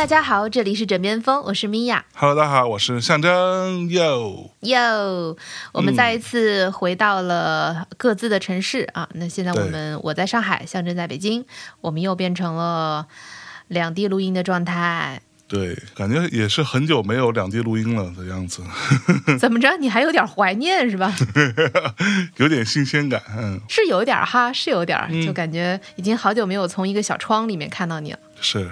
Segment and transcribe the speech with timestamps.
[0.00, 2.02] 大家好，这里是枕边风，我是米娅。
[2.14, 5.36] Hello，大家好，我是象征 Yo Yo，，
[5.74, 9.06] 我们再一次回到了各自的城市、啊。
[9.12, 11.44] 那现在我们我在上海，象征在北京，
[11.82, 13.08] 我们又变成了
[13.68, 15.20] 两地录音的状态。
[15.46, 18.62] 对，感觉也是很久没有两地录音了的样子，
[19.38, 19.76] 怎么着？
[19.76, 21.14] 你还有点怀念是吧？
[22.38, 23.20] 有点新鲜感。
[23.36, 28.18] 嗯，是有点哈，是有点儿，就感觉已经好久没有从一个小窗里面看到你了。
[28.40, 28.66] 是。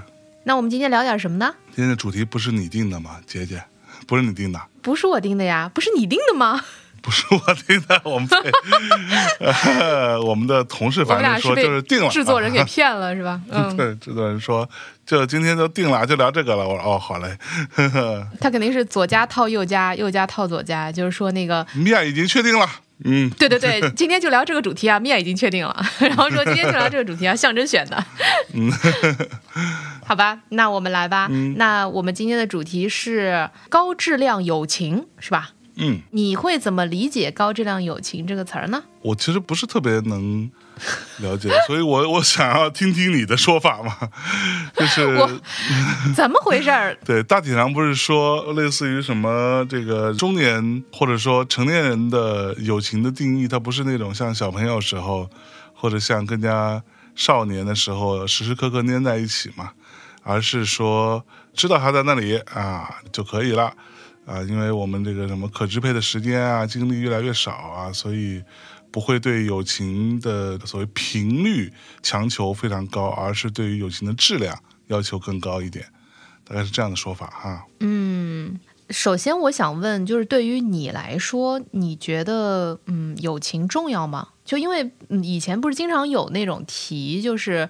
[0.44, 1.54] 那我们今天聊点什么呢？
[1.74, 3.62] 今天的主题不是你定的吗，姐姐？
[4.06, 6.60] 不是你定的，不是我定的呀，不是你定的吗？
[7.00, 8.28] 不是我定的， 我们
[10.24, 13.40] 我们的同事反正说就是定了，制作人给啊骗了是吧？
[13.50, 14.68] 嗯，对，制作人说
[15.06, 16.66] 就今天就定了，就聊这个了。
[16.66, 17.36] 我说哦，好嘞。
[17.74, 22.68] 呵呵他肯定是左家套右家，右家套左家，就是说那个米娅已经确定了，
[23.04, 28.04] 嗯，对对对，今天就聊这个主题啊，面已经确定了， 然后说今天就聊这个主题啊，象征选的。
[30.04, 31.28] 好吧，那我们来吧。
[31.56, 35.50] 那我们今天的主题是高质量友情，是吧？
[35.80, 38.82] 嗯，你会怎么理解“高质量友情”这个词儿呢？
[39.00, 40.50] 我其实不是特别能
[41.18, 43.96] 了解， 所以我我想要听听你的说法嘛，
[44.74, 45.06] 就是
[46.14, 46.96] 怎么回事儿？
[47.04, 55.30] 对，大体上不是说类似于什么这个中年或者说成年人的友情的定义，它不是那种像小朋友时候
[55.74, 56.82] 或者像更加
[57.14, 59.70] 少年的时候时时刻刻粘在一起嘛，
[60.24, 63.72] 而是说知道他在那里啊就可以了。
[64.28, 68.42] 啊，因为我们这个什么可支配的时间啊、精力越来越少啊，所以
[68.90, 71.72] 不会对友情的所谓频率
[72.02, 74.54] 强求非常高，而是对于友情的质量
[74.88, 75.86] 要求更高一点，
[76.44, 77.64] 大概是这样的说法哈。
[77.80, 84.28] 嗯，首先我想问，就是对于你来说，你觉得嗯友情重要吗？
[84.44, 84.90] 就因为
[85.22, 87.68] 以前不是经常有那种题，就是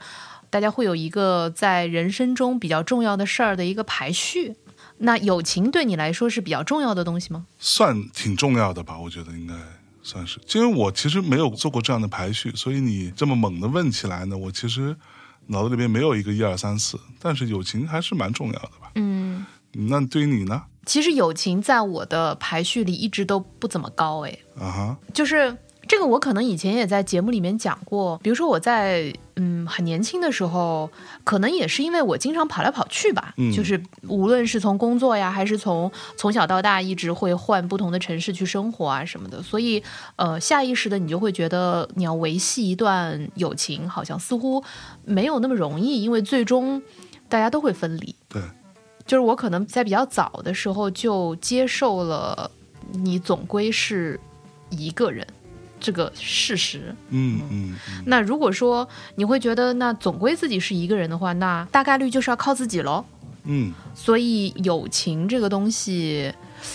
[0.51, 4.57] 大家会有一个在人生中比较重要的事儿的一个排序。
[4.99, 7.47] 那友情对你来说是比较重要的东西吗？
[7.59, 9.55] 算挺重要的吧，我觉得应该
[10.03, 14.97] 算是，因为我其实没有做过这样的排序，所以你这么猛的问起来呢，我其实
[15.47, 18.91] 脑子里面没有一个一二三四，但是友情还是蛮重要的吧。
[18.97, 20.63] 嗯，那对于你呢？
[20.87, 24.43] 其实友情在我的排序里一直都不怎么高诶。
[24.59, 25.57] 啊哈，就是
[25.87, 28.17] 这个，我可能以前也在节目里面讲过。
[28.19, 30.91] 比如说我在嗯很年轻的时候，
[31.25, 33.53] 可能也是因为我经常跑来跑去吧，嗯。
[33.53, 39.83] 就是无论是从工作呀，还是从从小到大一直会换不同的城市去生活啊什么的，所以
[40.17, 44.63] 呃下意识的你就会觉得你要维系一段友情，好像似乎
[45.05, 46.83] 没有那么容易，因为最终
[47.29, 48.15] 大家都会分离。
[48.29, 48.43] 对，
[49.07, 52.51] 就是我可能在比较早的时候就接受了
[52.93, 54.19] 你总归是
[54.71, 55.27] 一个人
[55.81, 56.95] 这个事实。
[57.11, 63.05] 嗯嗯嗯，那如果说你会觉得那总归自己是一个人的话，那大概率就是要靠自己喽。
[63.45, 66.31] 嗯，所以友情这个东西，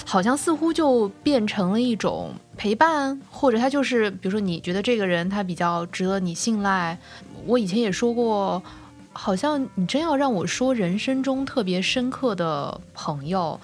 [0.06, 6.98] 好像似乎就变成了一种陪伴，或者他就是，比如说你觉得这个人他比较值得你信赖。
[7.46, 8.64] 我以前也说过，
[9.12, 13.60] 好像你真要让我说人生中特别深刻的朋友，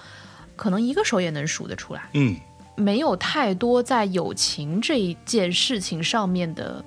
[0.54, 2.02] 可能一个手也能数得出来。
[2.12, 2.36] 嗯
[2.80, 6.84] 没有太多在友情这一件事情上面的，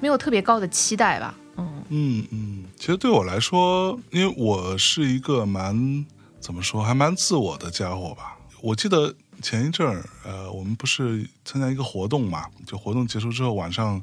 [0.00, 1.34] 没有特别高的期待吧。
[1.56, 6.06] 嗯嗯嗯，其实对我来说，因为我是一个蛮
[6.40, 8.38] 怎么说，还蛮自我的家伙吧。
[8.60, 14.00] 我记得前一阵儿，呃，我们不是参加一个活动嘛，就活动结束之后晚上。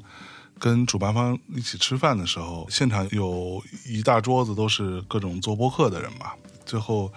[0.62, 6.32] 跟主办方一起吃饭的时候，现场有一大桌子都是各种做播客的人嘛。
[6.66, 7.10] 最后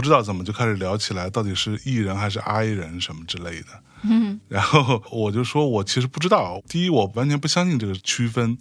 [0.00, 3.66] 不知道怎么就开始聊起来，到底是 E 人还是 I 人什么之类的。
[4.02, 6.62] 嗯然后我就说，我其实不知道。
[6.66, 8.56] 第一，我完全不相信这个区分。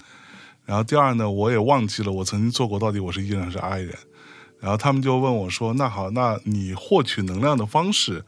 [0.66, 3.98] 然后第二呢，我也忘记了我曾经做过到底我是 E 人还是 I 人。
[4.60, 8.26] 然后他们就问我说：“那好，那你获取能量的方式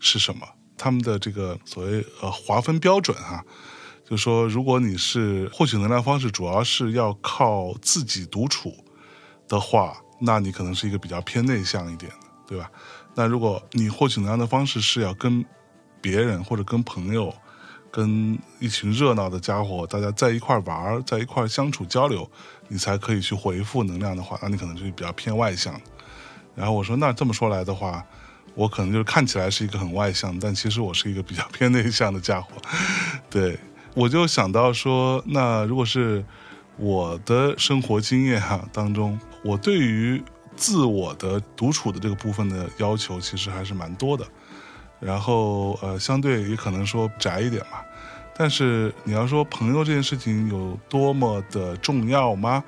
[0.00, 0.48] 是什么？”
[0.78, 3.44] 他们的这个所谓呃划分标准哈、
[4.08, 8.74] 就说如果你是获取能量方式主要是要靠自己独处
[9.46, 12.10] 的话，那你可能是一个比较偏内向一点，
[12.46, 12.70] 对吧？
[13.14, 15.44] 那如果你获取能量的方式是要跟
[16.00, 17.34] 别人或者跟朋友、
[17.90, 22.30] 跟一群热闹的家伙，大家在一块玩儿，在一块相处交流，
[22.68, 25.80] 你才可以去回复能量的话，那你可能就是比较偏外向。
[26.54, 28.04] 然后我说，那这么说来的话，
[28.54, 32.50] 我可能就是看起来是一个很外向，但其实我是一个比较偏内向的家伙。
[33.28, 33.58] 对，
[33.94, 36.24] 我就想到说，那如果是
[36.76, 40.22] 我的生活经验哈、当中，我对于
[40.56, 44.26] 自我的独处的这个部分的要求其实还是蛮多的。
[44.98, 47.84] 然后呃，相对也可能说宅一点吧。
[48.38, 52.64] 但是你要说朋友这件事情有多么的重要吗？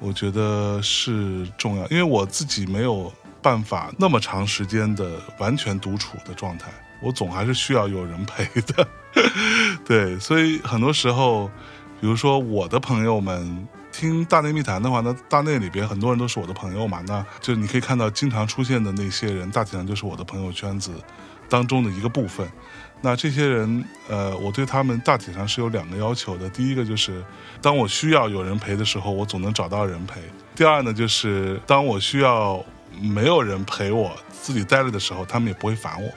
[0.00, 6.70] 我觉得是重要，因为我自己没有办法那么长时间的完全独处的状态，
[7.00, 8.86] 我总还是需要有人陪的。
[9.86, 11.48] 对，所以很多时候，
[12.00, 13.66] 比如说我的朋友们
[13.96, 20.90] 听大内密谈的话，那大内里边很多人都是我的朋友嘛，那就你可以看到经常出现的那些人，大体上就是我的朋友圈子
[21.48, 22.46] 当中的一个部分。
[23.00, 26.48] 那这些人，呃，我对他们大体上是有两个要求的。
[26.50, 27.22] 第一个就是，
[27.62, 30.20] 当我需要有人陪的时候，我总能找到人陪；
[30.56, 32.64] 第二呢，就是当我需要
[33.00, 36.10] 没有人陪我，自己待着的时候，他们也不会烦我。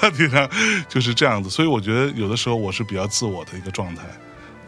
[0.00, 0.48] 大体上
[0.88, 1.50] 就是这样子。
[1.50, 4.04] 所以我觉得有的时候我是比较自我的一个状态，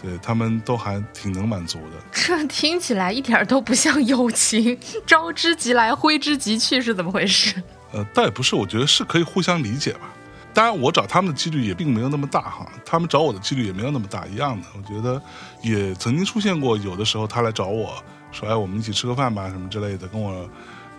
[0.02, 1.96] 对他们都还挺能满足的。
[2.12, 7.62] 这听起来一点儿都不像友情，招之即来，挥之即去是怎么回事？
[7.92, 10.10] 呃，倒也不是，我觉得是可以互相理解吧。
[10.54, 14.66] 当然，我找他们的几率也并没有那么大哈，他们找我的几率也没有那么大，一样的。
[14.76, 15.20] 我觉得
[15.62, 18.02] 也曾经出现过，有的时候他来找我
[18.32, 20.48] 说：“哎，我们一起吃个饭吧，什么之类的，跟我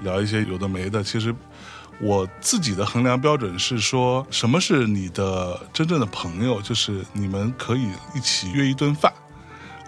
[0.01, 1.35] 聊一些有的没的。”其实
[2.01, 6.61] 我自己的衡量标准是说，什么是你的真正的朋友？
[6.61, 9.13] 就是你们可以一起约一顿饭，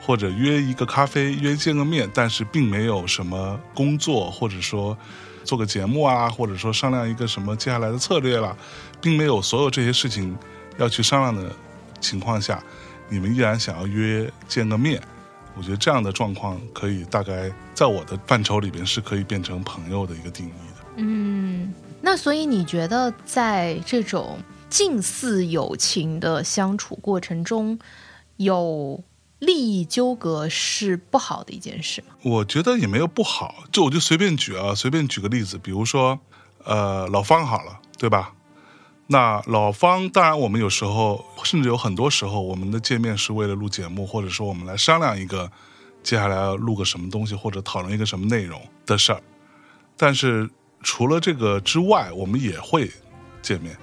[0.02, 4.98] 或者约一个咖啡，约见个面，但是并没有什么工作，或者说
[5.46, 8.54] 做个节目啊，或者说商量一个什么接下来的策略啦，
[9.02, 10.38] 并没有所有这些事情
[10.78, 11.56] 要去商量的
[12.02, 12.62] 情况下，
[13.08, 15.02] 你们依然想要约见个面，
[15.56, 20.86] 我觉得这样的状况可以大概在我的范畴里边是可以变成朋友的一个定义的。
[20.96, 24.40] 嗯，那所以你觉得在这种
[24.70, 27.78] 近似友情的相处过程中，
[28.38, 29.04] 有
[29.40, 32.16] 利益纠葛是不好的一件事吗？
[32.24, 36.20] 我觉得也没有不好，就我就随便举啊，随便举个例子，比如说，
[36.64, 38.34] 呃，老方好了，对吧？
[39.12, 45.52] 那老方，当然我们有时候，甚至有很多时候，我们的见面是为了录节目，或者说我们来商量一个
[46.02, 49.22] 接下来要录个什么东西，或者讨论一个什么内容的事儿。
[49.98, 50.50] 但是
[50.82, 52.90] 除了这个之外，我们也会
[53.42, 53.76] 见面。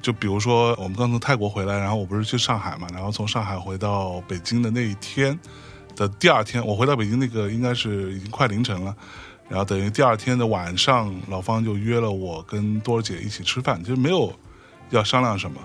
[0.00, 5.36] 就比如说，我们刚从泰国回来，然后我不是去上海嘛，然后从上海回到北京的那一天
[5.96, 8.94] 的第二天，我回到北京那个应该是已经快凌晨了，
[9.48, 14.32] 然后等于第二天的晚上，老方就约了我跟多儿姐一起吃饭，就是没有
[14.90, 15.60] 要商量什么，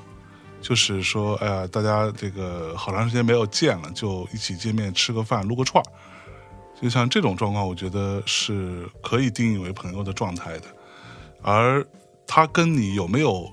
[0.61, 5.87] 就是说，哎呀，大家这个好长时间没有见了，就一起见面吃个饭，撸个串儿。
[6.81, 10.65] 就像这种状况，我觉得是可以定义为朋友的状态的，
[11.41, 11.85] 而
[12.27, 13.49] 他跟你有没有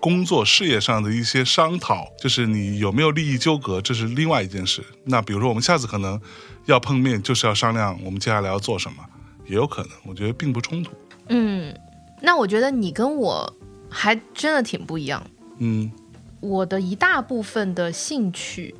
[0.00, 4.84] 工作事业上的一些商讨，就是你有没有利益纠葛，这是另外一件事。
[5.04, 6.20] 那比如说，我们下次可能
[6.64, 9.04] 要碰面，就是要商量我们接下来要做什么，
[9.46, 10.90] 也有可能，我觉得并不冲突。
[11.28, 11.72] 嗯，
[12.20, 13.54] 那我觉得你跟我
[13.92, 15.22] 还真的挺不一样。
[15.58, 15.92] 嗯
[16.40, 18.74] 我的一大部分的兴趣，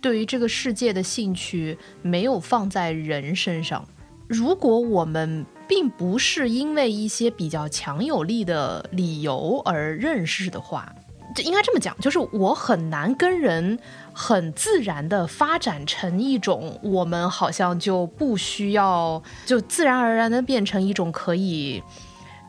[0.00, 3.84] 对于这个世界的兴趣，没有放在人身上。
[4.28, 10.94] 如果我们并不是因为一些比较强有力的理由而认识的话，
[11.34, 13.78] 就应该这么讲，就是我很难跟人
[14.12, 21.82] 很自然的发展成一种我们好像就不需要，就自然而然的变成一种可以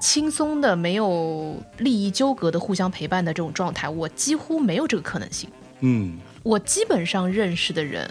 [0.03, 5.49] 轻松的、没有利益纠葛的互相陪伴的这种状态，我几乎没有这个可能性。
[5.79, 8.09] 嗯我基本上认识的人，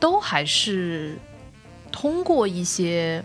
[0.00, 1.18] 都还是
[1.92, 3.22] 通过一些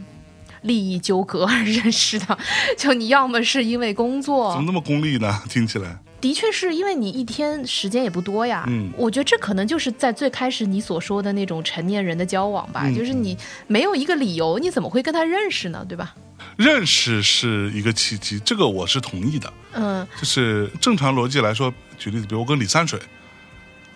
[0.64, 2.38] 利益纠葛而认识的。
[2.78, 5.42] 就你要么是因为工作怎么，那么功利呢？
[5.50, 8.66] 听起来，的确是因为你一天时间也不多呀。
[8.68, 15.86] 嗯我觉得这可能就是在最开始你所说的那种成年人的交往吧，嗯就是你没有一个理由，你怎么会跟他认识呢？
[15.88, 16.14] 对吧？
[16.58, 19.52] 认识是一个契机，这个我是同意的。
[19.74, 23.00] 嗯就是正常逻辑来说，举例子，比如我跟李三水，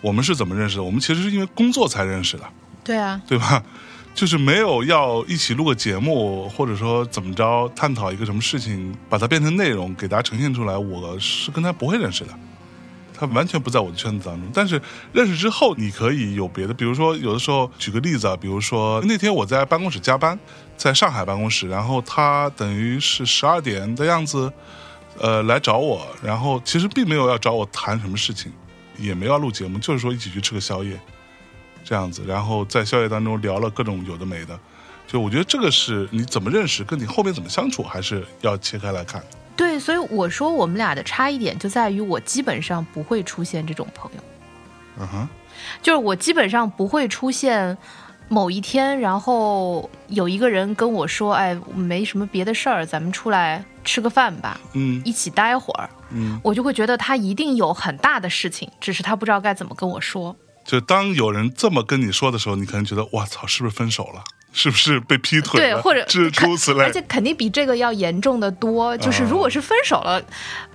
[0.00, 0.82] 我们是怎么认识的？
[0.82, 2.44] 我们其实是因为工作才认识的，
[2.82, 3.62] 对啊，对吧？
[4.14, 10.76] 就是没有要一起录个节目，或者说怎么着探讨一个什么事情，把它变成内容给大家呈现出来。
[10.76, 12.36] 我是跟他不会认识的，
[13.18, 14.50] 他完全不在我的圈子当中。
[14.54, 14.80] 但是
[15.12, 20.38] 认识之后，你可以有别的，比如说有的时候举个例子啊，比如说那天我在办公室加班，
[20.76, 24.52] 在上海办公室，然后他等于是十二点的样子，
[25.18, 28.52] 呃，来找我，然后其实并没有要找我谈什么事情，
[28.96, 30.98] 也没有要录节目，就是说一起去吃个宵夜。
[31.84, 34.58] 这样子，然后在宵夜当中聊了各种有的没的，
[35.06, 39.24] 就我觉得这个是你怎么认识，跟你后面怎么相处，还是要切开来看。
[39.78, 44.22] 对，所以我说我们俩的差异点就在于我基本上不会出现这种朋友。
[44.98, 45.28] 嗯哼，
[45.80, 47.78] 就是我基本上不会出现，
[48.28, 60.34] 某一天，然后有一个人跟我说：“哎，没什么别的事儿，咱们出来吃个饭吧，嗯一起待会儿。”嗯，我就会觉得他一定有很大的事情，只是他不知道该怎么跟我说。
[60.64, 64.24] 就当有人这么跟你说的时候，你可能觉得哇操，是不是分手了？
[64.58, 65.80] 是不是被劈腿对，了？
[65.80, 66.92] 或者诸诸此类而。
[66.92, 68.96] 且肯定比这个要严重的多。
[68.98, 70.20] 就是如果是分手了，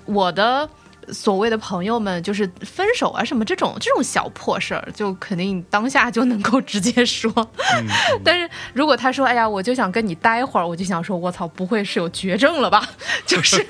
[0.06, 0.70] 我的
[1.12, 7.32] 所谓的朋友们，就是分手啊什么这种这种小破事儿，就肯定当下就能够直接说。
[7.36, 7.88] 嗯
[8.24, 12.88] 但是如果他说：“哎呀，我就想跟你待会儿”，我就想说：“我操，不会是有绝症了吧？”
[13.26, 13.66] 就是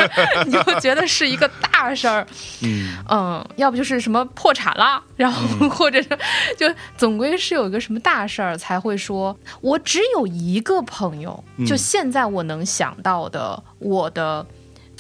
[0.46, 2.26] 你就觉得是一个大事儿。
[2.62, 6.10] 嗯嗯，要不就是什么破产啦，然后或者是
[6.58, 9.36] 就总归是有一个什么大事儿才会说。
[9.62, 14.46] 我只有一个朋友，就现在我能想到的，我的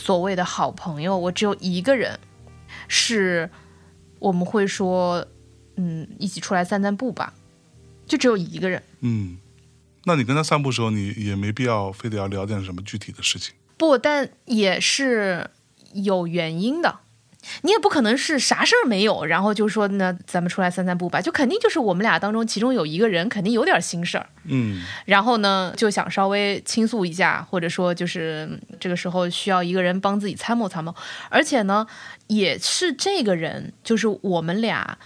[0.03, 2.19] 所谓的好朋友，我只有一个人，
[2.89, 3.49] 是
[4.19, 5.25] 我们会说，
[5.77, 7.33] 嗯，一起出来散散步吧，
[8.05, 8.83] 就只有一个人。
[8.99, 9.37] 嗯，
[10.03, 13.55] 那你跟他散步的时候，你也没必要非得要聊点什么具体的事情。
[13.77, 15.49] 不，但也是
[15.93, 16.99] 有原因的。
[17.61, 30.93] 你也不可能是啥事儿没有，然后就说那咱们出来散散步吧，就肯定就是我们俩当中其中有一个人肯定有点心事儿，嗯然后呢就想稍微倾诉一下，或者说就是嗯这个时候需要一个人帮自己参谋参谋，
[31.29, 31.85] 而且呢
[32.27, 34.97] 也是这个人，就是我们俩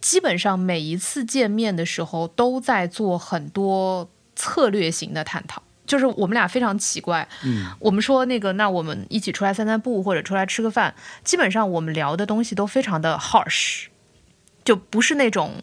[0.00, 5.62] 基本上每一次见面的时候都在做很多策略型的探讨。
[5.88, 7.66] 就是我们俩非常奇怪，嗯。
[7.80, 13.86] 我们说那个，那我们一起出来散散步，或者出来吃个饭，基本上我们聊的东西都非常的 harsh，
[14.64, 15.62] 就不是那种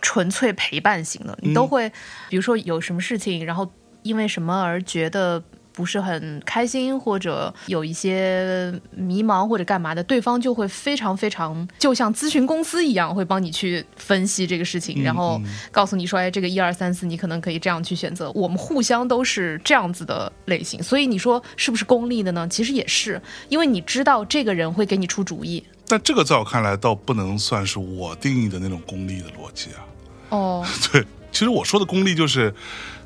[0.00, 1.90] 纯粹陪伴型的，你都会，
[2.28, 18.30] 比如说有什么事情，然后因为什么而觉得不是很开心，或者有一些迷茫或者干嘛的，对方就会非常非常，就像咨询公司一样，会帮你去分析这个事情，然后告诉你说，哎，这个一二三四，你可能可以这样去选择。
[18.32, 22.46] 我们互相都是这样子的类型，所以你说是不是功利的呢？
[22.48, 25.64] 其实也是，因为你知道这个人会给你出主意。
[25.88, 29.84] 但这个在我看来，倒不能算是我定义的那种功利的逻辑啊。
[30.30, 32.54] 哦， 对，其实我说的功利就是，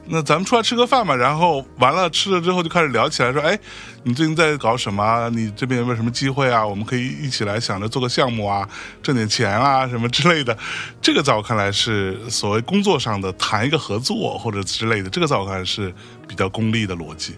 [0.08, 3.58] 那咱们出来吃个饭嘛，然后完了吃了之后就开始聊起来，说，哎，
[4.04, 5.28] 你最近在搞什么？
[5.30, 6.64] 你这边有没有什么机会啊？
[6.64, 8.68] 我们可以一起来想着做个项目啊，
[9.02, 10.56] 挣点钱啊，什么之类的。
[11.02, 15.92] 这个在我看来是所谓工作上的谈一个合作或者之类的，这个在我看来是
[16.28, 17.34] 比较功利的逻辑。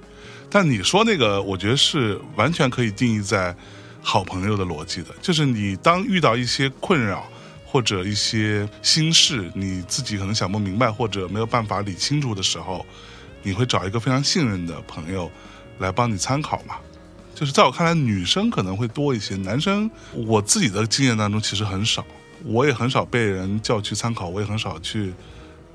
[0.51, 3.55] 但你说那个，我觉得是完全可以定义在
[4.03, 7.27] 好朋友的逻辑的，就是你当遇到一些困扰。
[7.71, 12.87] 或者一些心事，你自己可能想不明白，或者没有办法理清楚的时候，
[13.43, 15.31] 你会找一个非常信任的朋友
[15.79, 16.77] 来帮你参考嘛。
[17.35, 22.05] 就是在我看来，女生可能会多一些，男生我自己的经验当中其实很少，
[22.45, 25.13] 我也很少被人叫去参考，我也很少去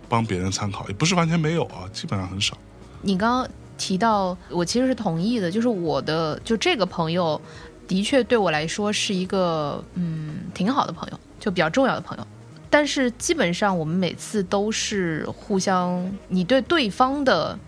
[0.10, 2.58] 帮别人参考，也不是完全没有啊，基本上很少。
[3.02, 3.48] 你刚刚
[3.78, 7.40] 提到，我其实是同意的，就是我的就这个朋友，
[7.88, 12.26] 的确对我来说是一个嗯挺好的朋友，就比较重要的朋友。
[12.70, 17.60] 但是基本上我们每次都是互相，你对对方的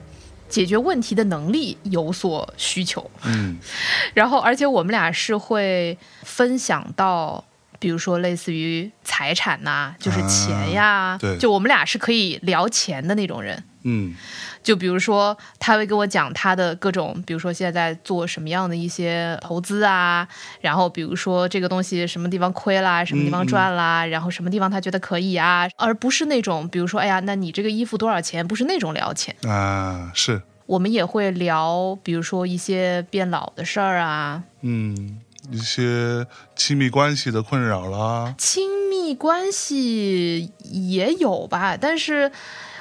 [0.48, 3.58] 解决问题的能力有所需求，嗯
[4.16, 7.44] 然后而且我们俩是会分享到。
[7.78, 13.62] 比如说，类似于财产呐、就是钱呀，对就我们俩是可以聊钱的那种人。
[13.86, 14.14] 嗯。
[14.62, 20.28] 就比如说，他会跟我讲他的各种，比如说现在在做什么样的一些投资啊，
[20.60, 28.46] 然后比如说这个东西什么地方亏啦，什么地方赚啦，然后什么地方他觉得可以啊，而不是那种比如说，哎呀，那你这个衣服多少钱？
[28.46, 30.42] 不是那种聊钱，啊是。
[30.66, 35.20] 我们也会聊，比如说一些变老的事儿啊，嗯
[35.52, 36.26] 一些
[36.56, 42.32] 亲密关系的困扰啦，亲密关系也有吧，但是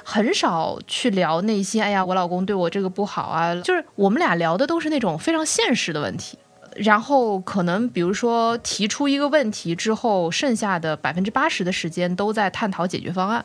[0.04, 1.82] 很少去聊内心。
[1.82, 6.38] 哎呀，我老公对我这个不好啊，就是我们俩聊的都是那种非常现实的问题。
[6.76, 13.44] 然后可能比如说提出一个问题之后，剩下的百分之八十的时间都在探讨解决方案，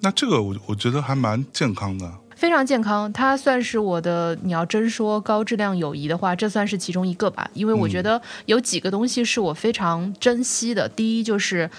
[0.00, 2.10] 那这个我我觉得还蛮健康的。
[2.36, 3.12] 非常健康。
[3.12, 7.48] 它算是我的，你要真说高质量友谊的话，这算是其中一个吧。
[7.54, 10.88] 因为我觉得有几个东西是我非常珍惜的。
[10.88, 11.70] 第一就是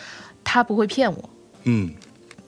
[0.43, 1.29] 他不会骗我，
[1.63, 1.93] 嗯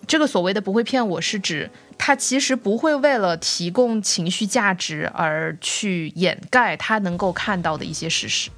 [0.07, 8.49] 这个所谓的不会骗我是指他其实不会为了提供情绪价值而去掩盖他能够看到的一些事实，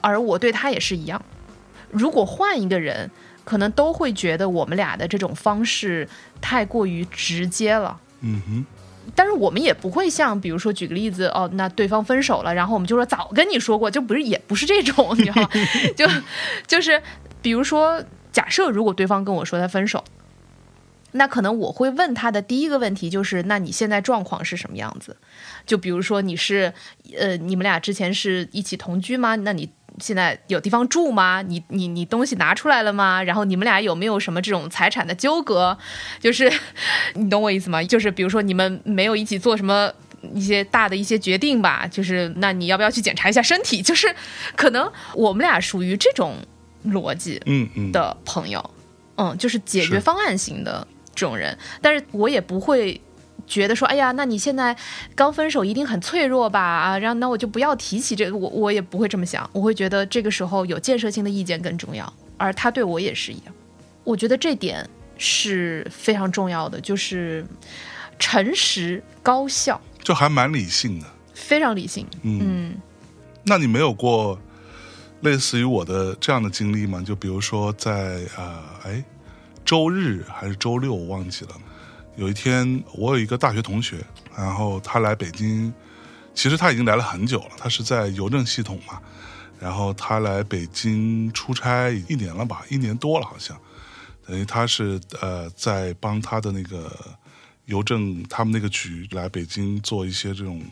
[0.00, 1.22] 而我对他也是一样。
[1.90, 3.10] 如果换一个人，
[3.44, 6.08] 可能都会觉得我们俩的这种方式
[6.40, 8.00] 太过于直接了。
[8.20, 8.66] 嗯哼
[9.14, 15.50] 但是我们也不会像，比如说举个例子，哦，那对方分手了，然后我们就说早跟你说过，就不是也不是这种，你知道吗？
[15.94, 16.08] 就
[16.66, 17.00] 就是
[17.42, 20.02] 比如说，假设如果对方跟我说他分手，
[21.16, 25.16] 那可能我会问他的第一个问题就是：那你现在状况是什么样子？
[25.66, 26.72] 就比如说你是
[27.18, 29.36] 呃，你们俩之前是一起同居吗？
[29.36, 31.42] 那你现在有地方住吗？
[31.42, 33.22] 你你你东西拿出来了吗？
[33.22, 35.78] 然后你们俩有没有什么这种财产的纠葛？
[36.20, 36.52] 就是
[37.14, 37.82] 你懂我意思吗？
[37.84, 39.92] 就是比如说你们没有一起做什么。
[40.34, 43.82] 一些大的一些决定吧，就是那你要不要去检查一下身体？
[43.84, 44.08] 就是
[44.56, 46.38] 可能我们俩属于这种
[46.86, 48.70] 逻辑嗯嗯，的朋友，
[49.16, 53.00] 嗯，就是解决方案型的这种人，但是我也不会
[53.46, 54.76] 觉得说，哎呀，那你现在
[55.14, 56.60] 刚分手一定很脆弱吧？
[56.60, 63.54] 啊，然后那我就不要提起这个，我我也不会这么想，我会觉得这个时候有建设性的意见更重要，而他对我也是一样，
[64.02, 67.44] 我觉得这点是非常重要的，就是
[68.18, 71.06] 诚实高效，就还蛮理性的。
[71.34, 72.74] 非常理性，嗯，嗯。
[73.44, 74.38] 那你没有过
[75.20, 77.02] 类似于我的这样的经历吗？
[77.04, 79.04] 就比如说在呃，哎，
[79.64, 81.50] 周日还是周六，我忘记了。
[82.16, 84.04] 有一天，我有一个大学同学，
[84.36, 85.72] 然后他来北京，
[86.34, 89.00] 其实他已经来了很久了，他是在邮政系统嘛。
[89.58, 93.58] 然后他来北京出差一年了吧，一年多了好像。
[94.26, 96.90] 等于他是呃在帮他的那个
[97.66, 100.62] 邮政他们那个局来北京做一些这种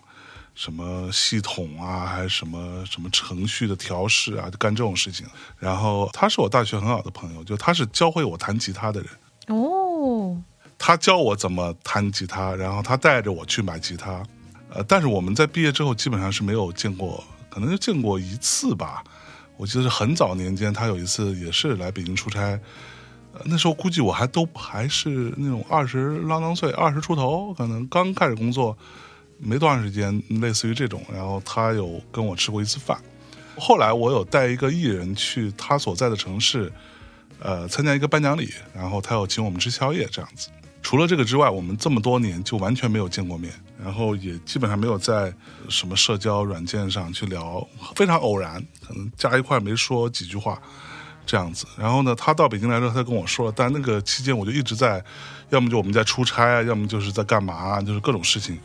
[0.55, 5.27] 什么系统啊，还是什么什么程序的调试啊，就干这种事情。
[5.59, 9.11] 然后他是我大学很好的朋友，就他是教会我弹吉他的人。
[9.49, 10.41] 哦，
[10.79, 14.23] 他教我怎么弹吉他，然后他带着我去买吉他。
[14.75, 19.03] 呃，但是我们在毕业之后基本上是没有见过，可能就见过一次吧。
[19.57, 22.41] 我记得是很早年间，他有一次也是来北京出差，
[23.33, 28.77] 呃那时候估计我还都还是那种二十啷当岁，二十出头，可能刚开始工作
[29.43, 31.05] 没多长时间，类似于这种。
[31.13, 32.97] 然后他有跟我吃过一次饭。
[33.59, 36.73] 后来我有带一个艺人去他所在的城市，
[37.39, 40.49] 呃，参加一个颁奖礼，然后他有请我们吃宵夜这样子。
[40.81, 45.33] 除了这个之外，我们这么多年就完全没有见过面，然后也基本上没有在
[45.69, 50.61] 什么社交软件上去聊，非常偶然，可能加一块没说几句话
[51.27, 51.67] 这样子。
[51.77, 55.05] 然后呢，他到北京来之后，他跟我说了，但那个期间我就一直在，
[55.51, 58.59] 要么就我们在出差啊，要么就是在干嘛啊，就是各种事情。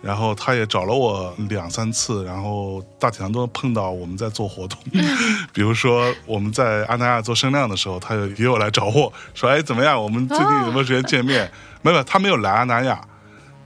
[0.00, 4.78] 然后他也找了我两三次，然后大体上都碰到我们在做活动，
[5.52, 10.00] 比如说我们在阿那亚做声量的时候，他也也有来找我说：“哎，怎么样？
[10.00, 11.50] 我们最近有没有时间见面？”
[11.82, 13.00] 没有，他没有来阿那亚，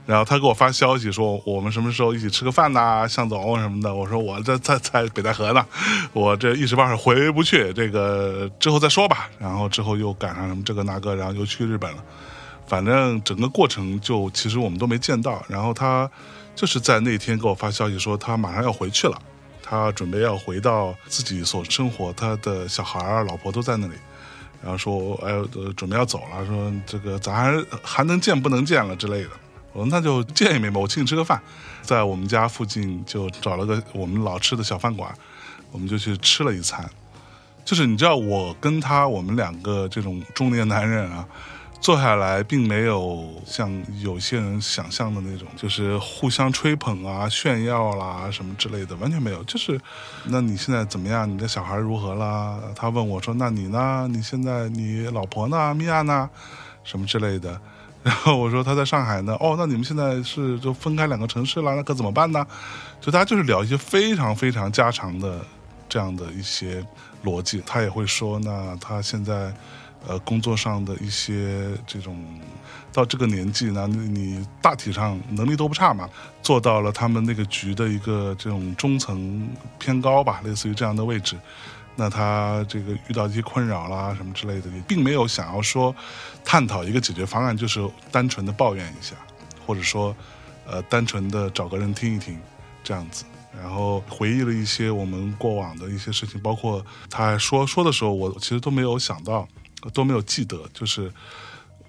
[0.05, 3.93] 然后他给我发消息说我们什么时候一起吃个饭呐、向总什么的。
[3.93, 5.65] 我说我在在在北戴河呢，
[6.13, 9.29] 我这一时半会儿回不去，这个之后再说吧。
[9.39, 12.03] 然后之后又赶上什么这个那个，然后又去日本了。
[12.65, 16.09] 反正整个过程就其实我们都没见到，然后他
[16.55, 19.21] 就是在那天给我发消息说他马上要回去了，
[19.61, 23.93] 他准备要回到自己所生活，他的小孩儿、老婆都在那里，
[24.61, 29.29] 然后说哎，呃准备要走了，说这个咱还能见不能见了之类的。
[29.73, 31.41] 我说那就见一面吧，我请你吃个饭，
[31.81, 35.11] 在我们家附近就找了个我们老吃的小饭馆，
[35.71, 36.87] 我们就去吃了一餐。
[37.65, 41.25] 就是你知道，我跟他我们两个这种中年男人啊，
[41.83, 43.69] 坐下来并没有像
[43.99, 49.43] 有些人想象的那种，就是互相吹捧啊、炫耀啦什么之类的，完全没有。
[49.43, 49.77] 就是，
[50.23, 51.29] 那你现在怎么样？
[51.29, 52.57] 你的小孩如何啦？
[52.73, 54.07] 他问我说：“那你呢？
[54.09, 55.75] 你现在你老婆呢？
[55.75, 56.29] 米娅呢？
[56.85, 57.59] 什么之类的？”
[58.01, 59.35] 然后我说他在上海呢。
[59.41, 62.47] 哦，那你们现在是就分开两个城市了，那可怎么办呢？
[63.01, 65.45] 就大家就是聊一些非常非常家常的
[65.89, 66.81] 这样的一些
[67.25, 67.61] 逻辑。
[67.65, 69.53] 他也会说，那他现在
[70.07, 72.17] 呃工作上的一些这种
[72.91, 76.09] 到这个年纪呢，你大体上能力都不差嘛，
[76.41, 79.47] 做到了他们那个局的一个这种中层
[79.79, 81.37] 偏高吧，类似于这样的位置。
[81.95, 85.95] 那他这个遇到一些困扰啦什么之类的，也并没有想要说
[86.43, 89.15] 探讨一个解决方案，就是单纯的抱怨一下，
[89.65, 90.15] 或者说
[90.65, 92.39] 呃单纯的找个人听一听
[92.83, 93.23] 这样子。
[93.61, 99.47] 然后回忆了一些我们过往的一些事情，包括他说说的时候，我其实都没有想到，
[99.91, 101.11] 都没有记得，就是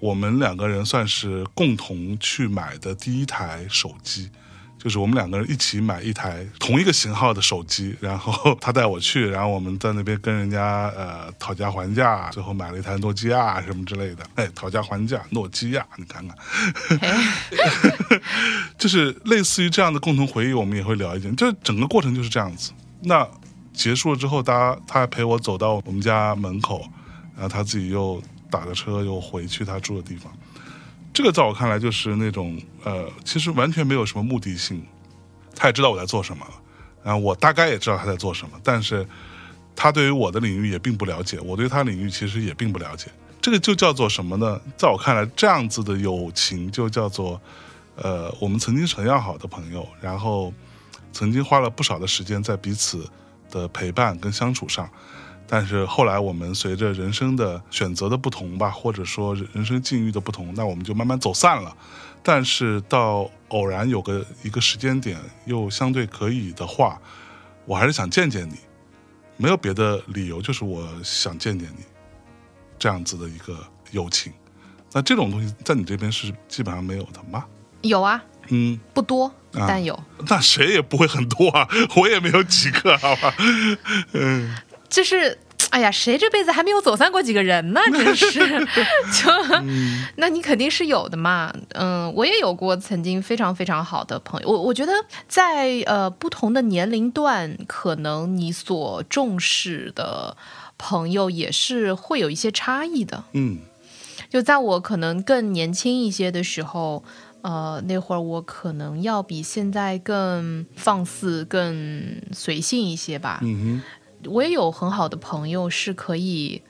[0.00, 4.30] 我们两个人算是共同去买的第一台手机。
[4.76, 14.22] 就是我们两个人一起买一台同一个型号的手机，然后他带我去，然后我们在那边跟人家呃讨价还价，最后买了一台诺基亚什么之类的。
[14.34, 16.36] 哎，讨价还价，诺基亚，你看看，
[18.76, 22.70] 就是类似于这样的共同回忆，我们也会聊一点，就整个过程就是这样子。
[23.00, 23.26] 那
[23.72, 26.86] 结束了之后，大家他还陪我走到我们家门口，
[27.34, 30.32] 然后他自己又打个车又回去他住的地方。
[31.12, 34.84] 这个在我看来就是那种呃，其实完全没有什么目的性，
[35.54, 36.44] 他也知道我在做什么，
[37.04, 39.06] 然后我大概也知道他在做什么，但是
[39.76, 44.60] 他对于我的领域也并不了解，我对他领域其实也并不了解，这个就叫做什么呢？
[44.76, 47.40] 在我看来，这样子的友情就叫做，
[47.94, 50.52] 呃，我们曾经很要好的朋友，然后
[51.12, 53.08] 曾经花了不少的时间在彼此
[53.50, 54.90] 的陪伴跟相处上，
[55.46, 61.76] 但是后来我们随着人生的选择的不同吧，或者说人生境遇的不同，那我们就慢慢走散了。
[62.22, 66.98] 但是到偶然有个一个时间点又相对可以的话，
[67.66, 68.54] 我还是想见见你，
[69.36, 71.84] 没有别的理由，就是我想见见你，
[72.78, 73.58] 这样子的一个
[73.90, 74.32] 友情。
[74.92, 77.44] 那这种东西在你这边是基本上没有的吗？
[77.82, 80.02] 有啊，嗯，不多，啊但有。
[80.26, 83.34] 那谁也不会很多啊，我也没有几个，好吧？
[84.12, 84.56] 嗯
[84.94, 85.36] 就是，
[85.70, 87.80] 哎呀，谁这辈子还没有走散过几个人呢？
[87.90, 88.38] 真是，
[89.10, 89.30] 就，
[90.16, 91.52] 那你肯定是有的嘛。
[91.70, 94.48] 嗯，我也有过曾经非常非常好的朋友。
[94.48, 94.92] 我我觉得
[95.26, 100.36] 在呃不同的年龄段，可能你所重视的
[100.78, 103.24] 朋友也是会有一些差异的。
[103.32, 103.58] 嗯
[104.30, 107.04] 就在我可能更年轻一些的时候，
[107.42, 113.40] 呃，那会儿我可能要比现在更放肆、更随性一些吧。
[113.42, 113.82] 嗯
[114.26, 116.62] 我也有很好的朋友是可以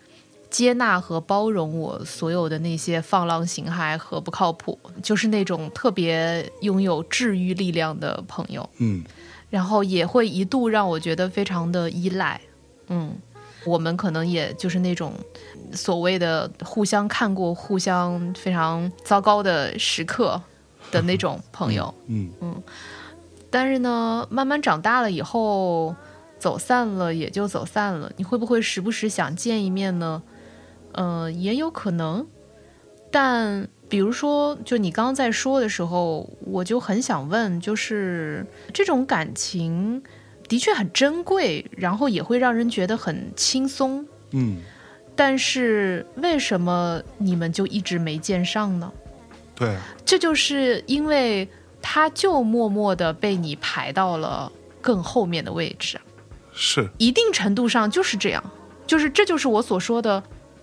[0.50, 9.04] 接纳和包容我所有的那些放浪形骸和不靠谱，就是那种特别拥有治愈力量的朋友，嗯。
[9.50, 12.40] 然后也会一度让我觉得非常的依赖。
[12.88, 13.14] 嗯，
[13.64, 15.12] 我们可能也就是那种
[15.72, 20.40] 所谓的互相看过互相非常糟糕的时刻
[20.90, 21.94] 的那种朋友。
[22.08, 22.30] 嗯。
[22.40, 22.62] 嗯。
[23.48, 25.94] 但是呢，慢慢长大了以后，
[26.38, 28.12] 走散了也就走散了。
[28.16, 30.22] 你会不会时不时想见一面呢？
[30.92, 32.26] 呃，也有可能。
[33.10, 40.02] 但比如说，就你刚刚在说的时候，我就很想问，就是这种感情
[40.48, 44.04] 的确很珍贵，然后也会让人觉得很轻松。
[44.32, 44.58] 嗯，
[45.14, 48.92] 但是为什么你们就一直没见上呢？
[49.54, 51.48] 对，这就是因为
[51.80, 56.00] 他就默默的被你排到了更后面的位置，
[56.54, 58.42] 是，一定程度上就是这样，
[58.86, 60.22] 就是这就是我所说的，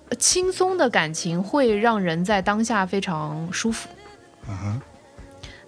[0.10, 3.90] 呃轻松的感情会让人在当下非常舒服，
[4.48, 4.82] 嗯哼，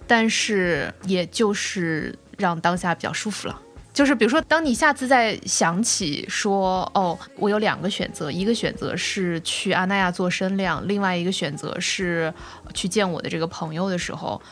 [0.06, 3.60] 但是也就是让当下比较舒服了。
[3.92, 12.34] 就是比如说，当你下次再想起说，哦，我有两个选择，一个选择是去阿那亚做声量，另外一个选择是
[12.72, 14.42] 去见我的这个朋友的时候，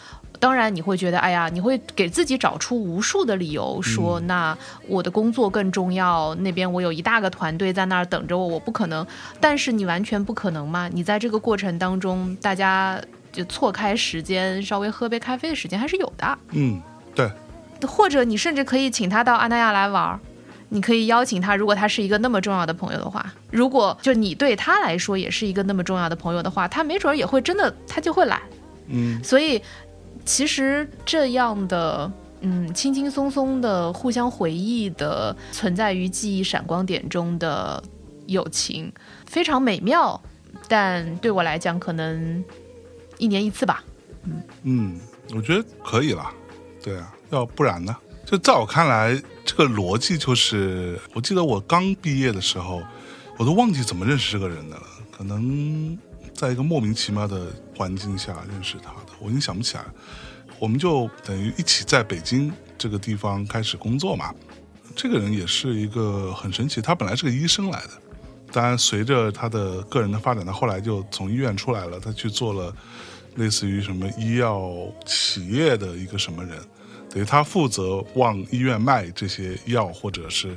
[0.42, 9.06] 当然你会觉得，哎呀，你会给自己找出无数的理由，说，那我的工作更重要，那边我有一大个团队在那儿等着我，我不可能。
[9.38, 10.88] 但是你完全不可能嘛？
[10.92, 13.00] 你在这个过程当中，大家
[13.30, 16.38] 就错开时间，稍微喝杯咖啡的时间还是有的。
[16.50, 16.82] 嗯，
[17.14, 17.30] 对，
[17.86, 20.18] 或者你甚至可以请他到阿那亚来玩儿，
[20.70, 28.42] 你可以邀请他，如果他是一个那么重要的朋友的话，如果就你对他来说也是一个那么重要的朋友的话，他没准儿也会真的他就会来。
[28.88, 29.62] 嗯所以
[30.24, 32.10] 其实这样的。
[32.44, 37.80] 嗯，轻轻松松的互相回忆的存在于记忆闪光点中的
[38.26, 38.92] 友情，
[39.26, 40.20] 非常美妙。
[40.66, 42.44] 但对我来讲，可能
[43.16, 43.84] 一年一次吧。
[44.24, 45.00] 嗯嗯，
[45.32, 46.28] 我觉得可以了，
[46.82, 47.96] 对啊，要不然呢？
[48.26, 52.82] 就在我看来，这个逻辑就是，我记得我刚毕业的时候，
[53.38, 54.82] 我都忘记怎么认识这个人的了，
[55.16, 55.96] 可能
[56.34, 59.84] 在一个莫名其妙的环境下认识他，我已经想不起来。
[60.58, 64.34] 我们就等于一起在北京这个地方开始工作嘛。
[64.94, 67.90] 这个人也是一个很神奇，他本来是个医生来的，
[68.52, 72.74] 当然随着他的个人的发展，他后来就从医院出来了，他去做了
[73.36, 74.70] 类似于什么医药
[75.06, 76.58] 企业的一个什么人，
[77.08, 80.54] 等于他负责往医院卖这些药或者是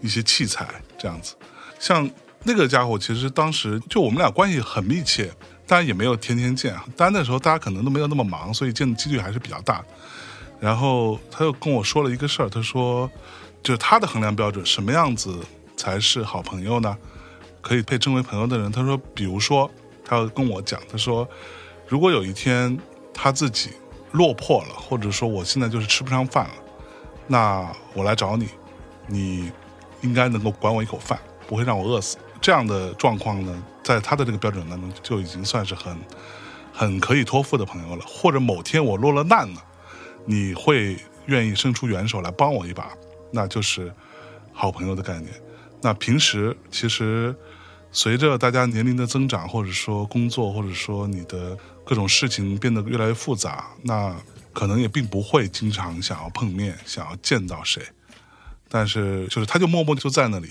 [0.00, 1.34] 一些器材这样子。
[1.78, 2.10] 像
[2.42, 5.30] 那个家伙，其实当时就我们俩关系很密切，
[5.66, 9.84] 当然也没有天天见，当然那时候大家可能都没有那么忙，所以见的几率还是比较大。
[10.60, 13.10] 然后他又跟我说了一个事儿，他说，
[13.62, 15.38] 就是他的衡量标准，什么样子
[15.76, 16.96] 才是好朋友呢？
[17.60, 19.70] 可以被称为朋友的人，他说，比如说，
[20.04, 21.26] 他要跟我讲，他说，
[21.88, 22.78] 如果有一天
[23.12, 23.70] 他自己
[24.12, 26.54] 落魄了，或者说我现在就是吃不上饭了，
[27.26, 28.48] 那我来找你，
[29.06, 29.50] 你
[30.02, 32.16] 应该能够管我一口饭，不会让我饿死。
[32.40, 35.96] 这样的状况呢，在他的这个标准当中，就已经算是很
[36.72, 38.04] 很可以托付的朋友了。
[38.06, 39.62] 或者某天我落了难了，
[40.24, 42.90] 你会愿意伸出援手来帮我一把，
[43.30, 43.94] 那就是
[44.52, 45.30] 好朋友的概念。
[45.82, 47.36] 那平时其实
[47.92, 54.16] 随着大家年龄的增长，或者说工作，或者说你的各种事情变得越来越复杂，那
[54.52, 57.82] 可能也并不会经常想要碰面，想要见到谁。
[58.68, 60.48] 但是就是他就默默就在那里，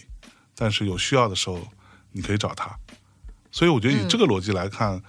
[0.56, 1.60] 但是有需要的时候
[2.12, 2.78] 你可以找他。
[3.54, 5.00] 所以我觉得以这个逻辑来看，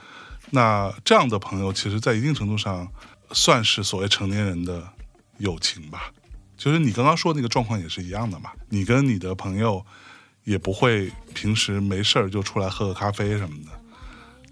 [0.50, 2.87] 那这样的朋友，其实在一定程度上
[3.33, 4.87] 算是所谓成年人的
[5.38, 6.12] 友情吧。
[6.57, 9.85] 就是你刚刚说的那个状况也是一样的嘛，你跟你的朋友
[10.44, 13.70] 也不会平时没事儿就出来喝个咖啡什么的，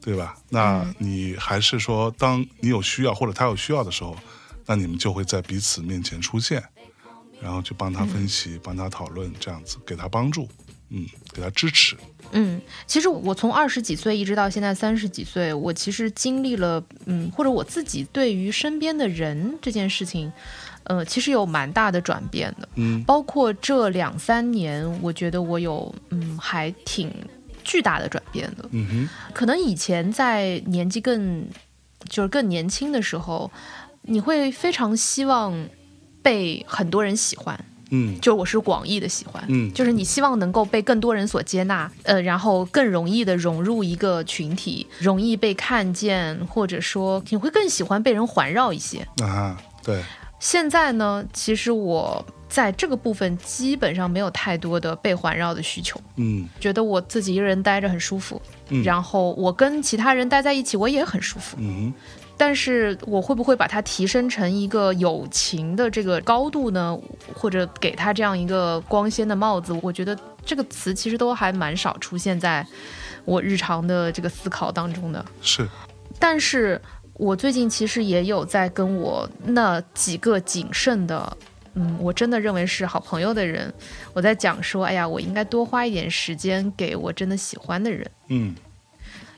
[0.00, 0.36] 对吧？
[0.48, 4.16] 那你还是说，当你有需要或者他有需要的时候，
[4.64, 6.64] 那你们就会在彼此面前出现，
[7.42, 10.48] 然后去帮他分析、帮他讨论，这样子给他帮助，
[10.88, 11.94] 嗯，给他支持。
[12.32, 20.32] 嗯，其实我从二十几岁一直到现在三十几岁，我其实经历了，嗯，或者我自己对于身边的人这件事情，
[20.84, 22.68] 呃，其实有蛮大的转变的。
[22.76, 27.12] 嗯包括这两三年，我觉得我有，嗯，还挺
[27.62, 28.68] 巨大的转变的。
[28.72, 31.46] 嗯哼，可能以前在年纪更
[32.08, 33.50] 就是更年轻的时候，
[34.02, 35.68] 你会非常希望
[36.22, 38.18] 被很多人喜欢，嗯。
[38.20, 39.72] 就我是广义的喜欢，嗯。
[39.72, 49.06] 就是你希望能够被更多人所接纳，呃，然后更容易的融入一个群体，容易被看见，或者说你会更喜欢被人环绕一些。
[49.22, 50.02] 啊，对，
[50.40, 56.48] 现在呢，其实我在这个部分基本上没有太多的被环绕的需求，嗯。
[56.60, 58.82] 觉得我自己一个人待着很舒服，嗯。
[58.82, 61.56] 然后我跟其他人待在一起，我也很舒服。
[61.60, 61.92] 嗯
[62.44, 66.98] 但是我会不会把它提升成一个友情的这个高度呢？
[67.32, 69.72] 或者给他这样一个光鲜的帽子？
[69.80, 72.66] 我觉得这个词其实都还蛮少出现在
[73.24, 75.24] 我日常的这个思考当中的。
[75.40, 75.68] 是，
[76.18, 76.82] 但是
[77.14, 81.36] 我最近其实也有在跟我那几个谨慎的，
[81.74, 83.72] 嗯，我真的认为是好朋友的人，
[84.12, 88.10] 我在讲说，哎呀，我应该多花一点时间给我真的喜欢的人。
[88.30, 88.52] 嗯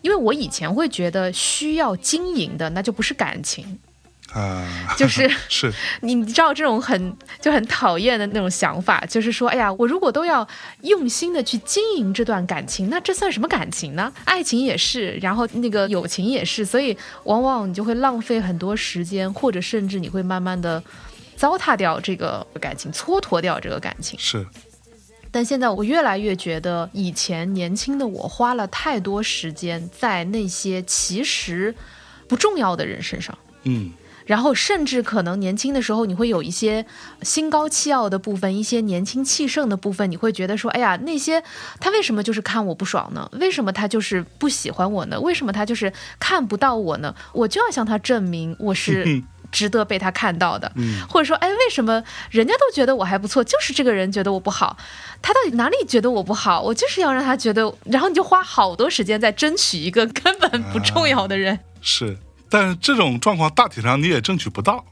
[0.05, 3.79] 因为我以前会觉得需要经营的，那就不是感情，
[4.35, 10.47] 啊，就是 是，你你知道这种很就很讨厌的那种想法，就是说，哎呀，我如果都要
[10.83, 14.13] 用心的去经营这段感情，那这算什么感情呢？
[14.27, 20.83] 爱情也是，然后那个友情也是，所以往往你就会浪费很多时间，或者甚至你会慢慢的
[21.35, 24.19] 糟蹋掉这个感情，蹉跎掉这个感情。
[24.19, 24.47] 是，
[25.35, 31.75] 但现在我越来越觉得，以前年轻的我花了太多时间在那些其实
[32.29, 33.37] 不重要的人身上。
[33.65, 33.91] 嗯
[34.27, 36.87] 然后甚至可能年轻的时候，你会有一些
[37.23, 41.43] 心高气傲的部分，一些年轻气盛的部分，你会觉得说，哎呀，那些
[41.79, 43.29] 他为什么就是看我不爽呢？
[43.33, 45.21] 为什么他就是不喜欢我呢？
[45.21, 47.15] 为什么他就是看不到我呢？
[47.35, 49.23] 我就要向他证明我是
[49.55, 54.77] 值得被他看到的，嗯或者说，哎，为什么人家都觉得我还不错，就是这个人觉得我不好？
[55.23, 56.61] 他到底哪里觉得我不好？
[56.61, 61.59] 我就是要让他觉得，然后你就花好多时间在争取一个根本不重要的人。
[61.81, 62.19] 是，
[62.51, 64.85] 但是这种状况大体上你也争取不到。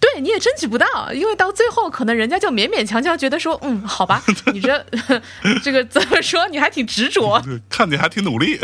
[0.00, 4.22] 对，你也争取不到，因为到最后可能人家就勉勉强强觉得说，嗯，好吧，
[4.52, 4.86] 你这
[5.62, 8.60] 这个怎么说，你还挺执着， 看你还挺努力，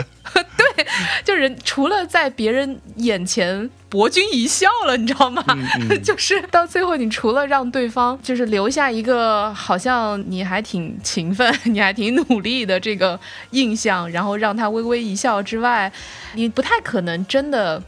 [1.24, 5.42] 就人除了在别人眼前博君一笑了，你知道吗？
[5.48, 13.18] 嗯 就是到最后，你除了让对方就是留下一个好像你还挺勤奋、 你还挺努力的这个
[13.50, 15.92] 印象，然后让他微微一笑之外，
[16.34, 17.82] 你不太可能真的。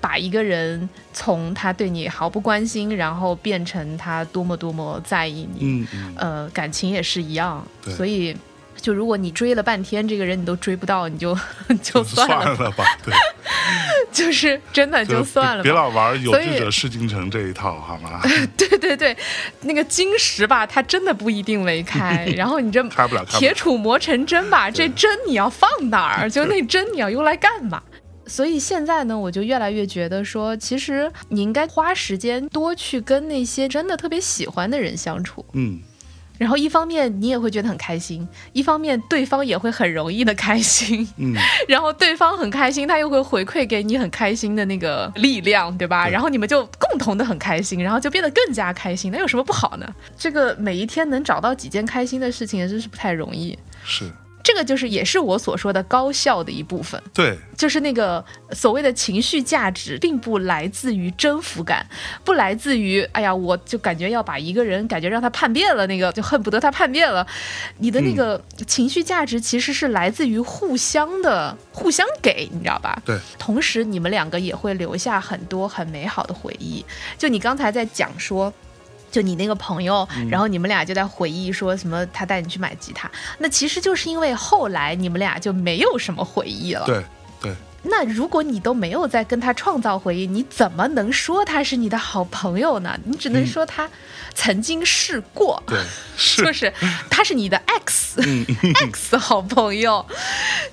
[0.00, 7.62] 把一个人从他对你毫不关心，然后变成他多么多么在意你，嗯嗯，呃，感情也是一样，
[7.94, 8.34] 所以
[8.84, 11.34] 就如果你追了半天，这个人你都追不到，你就
[11.82, 13.14] 就算算了，吧，对，
[14.12, 15.62] 就是真的就算了吧。
[15.62, 18.20] 别老玩有志者事竟成这一套，好吗？
[18.58, 19.16] 对对对，
[19.62, 26.28] 那个金石吧，它真的不一定为开，然后你这开不了铁杵磨成针吧，这针你要放哪儿？
[26.28, 27.82] 就那针你要用来干嘛？
[28.26, 35.44] 所以现在呢，我就越来越觉得说，其实你应该花时间多去跟那些真的特别喜欢的人相处。
[35.54, 35.80] 嗯，
[36.36, 41.34] 然后一方面你也会觉得很开心，一方面对方也会很容易的开心，嗯，
[41.68, 46.06] 然后对方很开心，他又会回馈给你很开心的那个力量，对吧？
[46.06, 49.86] 对然后你们就共同的很开心，然后就变得更加开心，那有什么不好呢？
[50.18, 53.56] 这个每一天能找到几件开心的事情，也真是不太容易。
[53.84, 54.10] 是
[54.44, 61.84] 这个就是也是我所说的高效的一部分，对，就是那个所谓的情绪价值，并不来自于征服感，
[62.22, 67.26] 不来自于哎呀，我就感觉要把一个人感觉让他叛变了，那个就恨不得他叛变了。
[67.78, 73.00] 你的那个情绪价值其实是来自于互相的互相给，你知道吧？
[73.02, 76.84] 对，同时你们两个也会留下很多很美好的回忆。
[77.16, 78.52] 就你刚才在讲说。
[79.14, 86.84] 就你那个朋友，然后你们俩就在回忆说什么他带你去买吉他，那其实就是因为后来你们俩就没有什么回忆了。
[86.84, 87.04] 对，
[87.40, 92.98] 对，那如果你都没有在跟他创造回忆，你怎么能说他是你的好朋友呢？
[93.04, 93.88] 你只能说他
[94.34, 95.78] 曾经试过，对，
[96.42, 96.74] 就是是
[97.08, 98.20] 他是你的 X、
[98.90, 100.04] X 好朋友，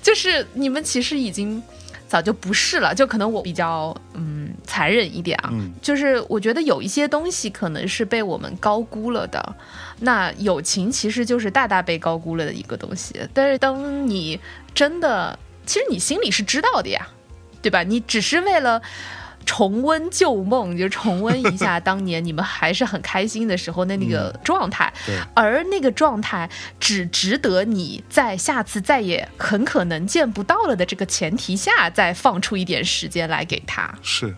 [0.02, 1.62] 就是你们其实已经
[2.12, 2.94] 早就不是了。
[2.94, 9.56] 就可能我比较嗯残忍一点啊，嗯就是我觉得有一些东西可能是被我们高估了的。
[10.00, 13.18] 那友情其实就是大大被高估了的一个东西。
[13.32, 14.38] 但是当你
[14.74, 17.08] 真的，其实你心里是知道的呀，
[17.62, 17.82] 对吧？
[17.82, 18.82] 你只是为了。
[19.44, 33.92] 重温旧梦，就重温一下当年你们还是很开心的时候的那个状态，对而那个状态只值得你在下次再也很可能见不到了的这个前提下，再放出一点时间来给他。
[34.02, 34.34] 是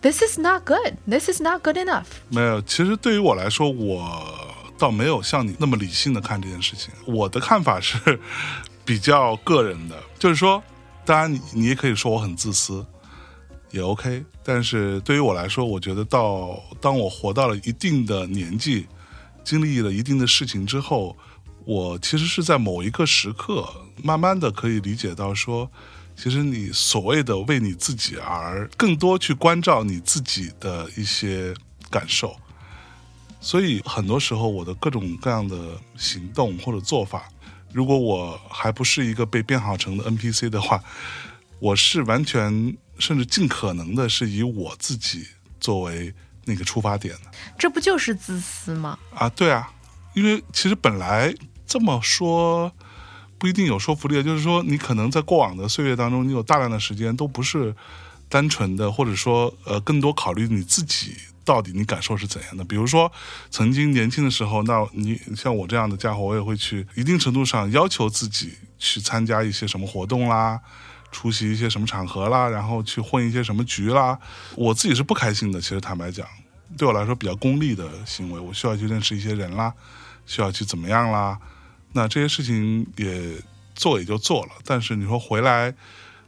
[0.00, 0.94] This is not good.
[1.08, 2.04] This is not good enough.
[2.28, 2.62] 没有。
[2.62, 4.22] 其实对于我来说，我
[4.78, 6.94] 倒没有像你那么理性的看这件事情。
[7.04, 8.20] 我的看法是
[8.84, 10.62] 比较个人的，就是说，
[11.04, 12.86] 当然你你也可以说我很自私，
[13.72, 14.24] 也 OK。
[14.50, 18.86] 但是对于我来说，我觉得到当我活到了一定的年纪，
[19.44, 21.14] 经历了一定的事情之后，
[21.66, 23.68] 我其实是在某一个时刻，
[24.02, 25.70] 慢慢的可以理解到说，
[26.16, 31.52] 其实你所谓的为你自己而更多去关照你自己的一些
[31.90, 32.34] 感受，
[33.42, 37.28] 所以很多时候我的各种各样的行动或者做法，
[37.70, 40.82] 如果我还不是一个被编好成的 NPC 的话，
[41.60, 45.26] 我是完全甚至尽可能的是以我自己
[45.60, 46.12] 作为
[46.44, 47.30] 那个出发点的。
[47.58, 48.98] 这不就是自私吗？
[49.14, 49.70] 啊，对啊，
[50.14, 51.34] 因为其实本来
[51.66, 52.72] 这么说
[53.38, 57.74] 不一定有说服力，就是说你可能在过往的岁月当中，你有大量的时间都不是
[58.28, 62.64] 单纯的，或者说呃更多考虑你自己到底你感受是怎样的。
[62.64, 63.10] 比如说
[63.50, 70.60] 曾经年轻的时候，那你像我这样的家伙，我也会去一定程度上要求自己去参加一些什么活动啦。
[71.10, 74.18] 出席一些什么场合啦，然后去混一些什么局啦，
[74.54, 75.60] 我自己是不开心的。
[75.60, 76.26] 其实坦白讲，
[76.76, 79.72] 对我来说比较功利的行为，我需要去认识一些人啦，
[80.26, 81.38] 需要去怎么样啦。
[81.92, 83.36] 那这些事情也
[83.74, 85.74] 做也就做了，但是你说回来，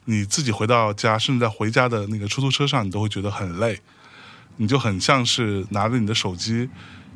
[0.06, 3.78] 你自己回到家，甚至在回家的那个出租车上，你都会觉得很累，
[4.56, 6.70] 你就很像是拿着你的手机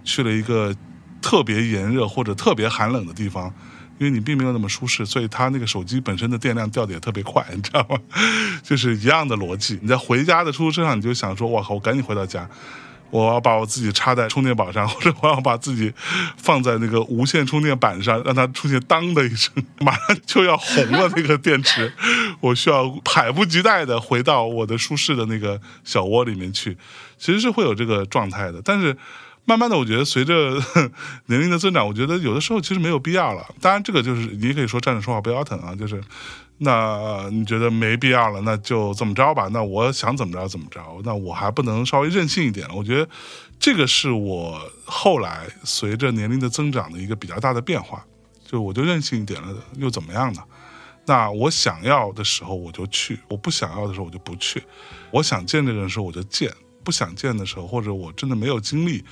[0.05, 0.77] 去了一个
[1.23, 3.53] 特别炎热或者特别寒冷的地方。
[3.99, 7.97] 因为你并没有那么舒适，所以它那个手机本身的电量掉的也特别快，你知道吗？
[8.63, 9.79] 就是一样的逻辑。
[9.81, 12.49] 你在回家的出租车上，你就想说：“哇靠，我赶紧回到家，
[13.11, 15.93] 我要把我自己插在充电宝上， 或者我要把自己
[16.37, 21.93] 放在那个无线充电板上，让它出现当的一声， 马上就要红了那个电池。
[22.41, 26.77] 我需要迫不及待的回到我的舒适的那个小窝里面去。
[27.17, 28.97] 其实是会有这个状态的，但是。
[29.47, 30.55] 慢慢的，我觉得随着
[31.27, 33.47] 年龄的增长，我觉得有的时候其实没有必要了。
[33.61, 36.03] 当然，这个就是你可以说站着说话不腰疼啊，就是
[36.59, 39.49] 那你觉得没必要了，那就这么着吧。
[39.53, 42.75] 那我想怎么着怎么着，那我还不能稍微任性一点了？
[42.75, 43.07] 我觉得
[43.59, 48.03] 这个是我后来随着年龄的增长的一个比较大的变化，
[48.47, 50.43] 就我就任性一点了，又怎么样呢？
[51.07, 54.63] 那我想要的时候我就去，我不想要的时候我就不去。
[55.11, 56.51] 我想见这个人的时候我就见，
[56.83, 59.05] 不想见的时候，或者我真的没有精力。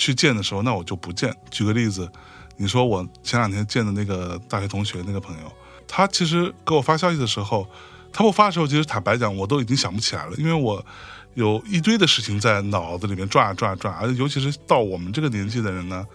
[0.00, 1.30] 去见的时候，那我就不见。
[1.50, 2.10] 举个例子，
[2.56, 5.52] 你说我前两天见的那个大学同学那个朋友，
[5.86, 7.68] 他其实给我发消息的时候，
[8.10, 10.82] 他给我发的时候，其实坦白讲，我都已经想不起来了，因为我
[11.34, 16.06] 有一堆的事情在脑子里面转啊转啊转，而且尤其是到我们这个年纪的人呢，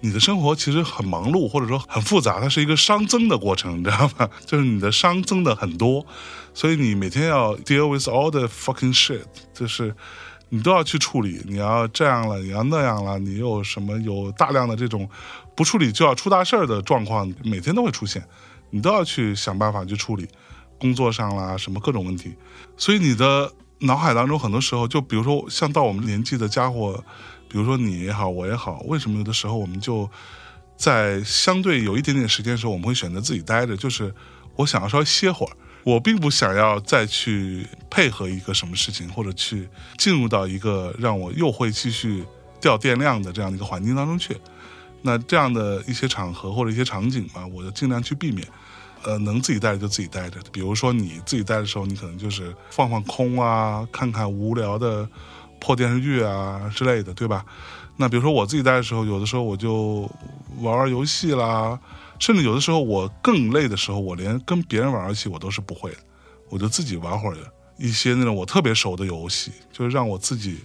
[0.00, 4.26] 你的生活其实很忙碌，或者说很复杂，它是一个熵增的过程，你知道吗？
[4.46, 6.06] 就是你的熵增的很多，
[6.54, 9.94] 所以你每天要 deal with all the fucking shit，就是。
[10.54, 15.08] 你都要去处理，你要这样了，你要那样了，你有什么有大量的这种
[15.56, 18.22] 不处理就要出大事儿的状况，每天都会出现，
[18.68, 20.28] 你都要去想办法去处理，
[20.78, 22.34] 工作上啦什么各种问题，
[22.76, 27.02] 所以你的脑海当中很多时候，就比如说像到我们年纪的家伙，
[27.48, 30.06] 比如说你也好，我也好，为什么有的时候我们就
[30.76, 34.14] 在相对有一点点时间的时候，我们会选择自己待着，就是
[34.56, 35.56] 我想要稍微歇会儿。
[35.84, 39.68] 我并不想要再去配合一个什么事情，或者去
[39.98, 42.24] 进入到一个让我又会继续
[42.60, 44.36] 掉电量的这样的一个环境当中去。
[45.02, 48.46] 那这样的一些场合或者一些场景嘛，我就尽量去避免。
[49.04, 50.38] 呃，能自己待着就自己待着。
[50.52, 55.08] 比如说你自己待的时候，你可能就是放放空啊，看看无聊的
[55.58, 57.44] 破电视剧啊之类的，对吧？
[57.96, 60.08] 那比如说我自己待的时候，有的时候我就
[60.60, 61.76] 玩玩游戏啦。
[62.22, 65.98] 甚至有的时候我更累的时候，我连跟别人玩游戏我都是不会的，
[66.48, 67.36] 我就自己玩会儿
[67.76, 70.58] 一些那种我特别熟的游戏，就是让我自己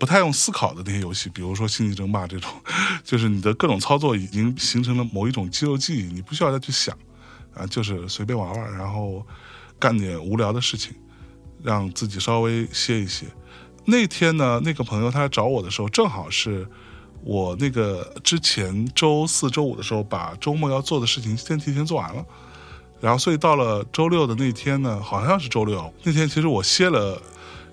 [0.00, 2.50] 不太用思考的那些游戏，比如说《星际争霸》这种，
[3.04, 6.96] 就是你的各种操作已经形成了某一种肌肉记忆，你不需要再去想，
[7.52, 9.22] 啊，就是随便玩玩，然后
[9.78, 10.94] 干点无聊的事情，
[11.62, 13.26] 让自己稍微歇一歇。
[13.84, 16.66] 那天呢，那个朋友他来找我的时候，正好是
[17.26, 22.24] 我那个之前周四周五的时候把周末要做的事情先提前做完了，
[23.00, 27.20] 然后所以到了周六的那天呢，好像是周六那天，其实我歇了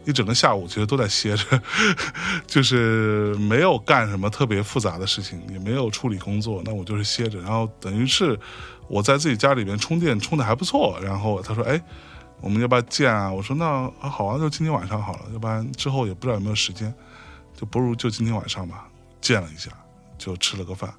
[0.06, 1.62] 一整个下午，其实都在歇着，
[2.48, 8.40] 就是没有干什么特别复杂的事情，也没有处理工作，那我就是歇着，然后等于是
[8.88, 11.80] 我在自己家里面充电充的还不错，然后他说，哎。
[12.42, 13.32] 我们要不要见啊？
[13.32, 16.94] 我说那好啊，就今天晚上好了，要不然之后也不知道有没有时间，
[17.56, 18.86] 就不如就今天晚上吧。
[19.24, 19.72] 见了一下，
[20.18, 20.94] 就吃了个饭，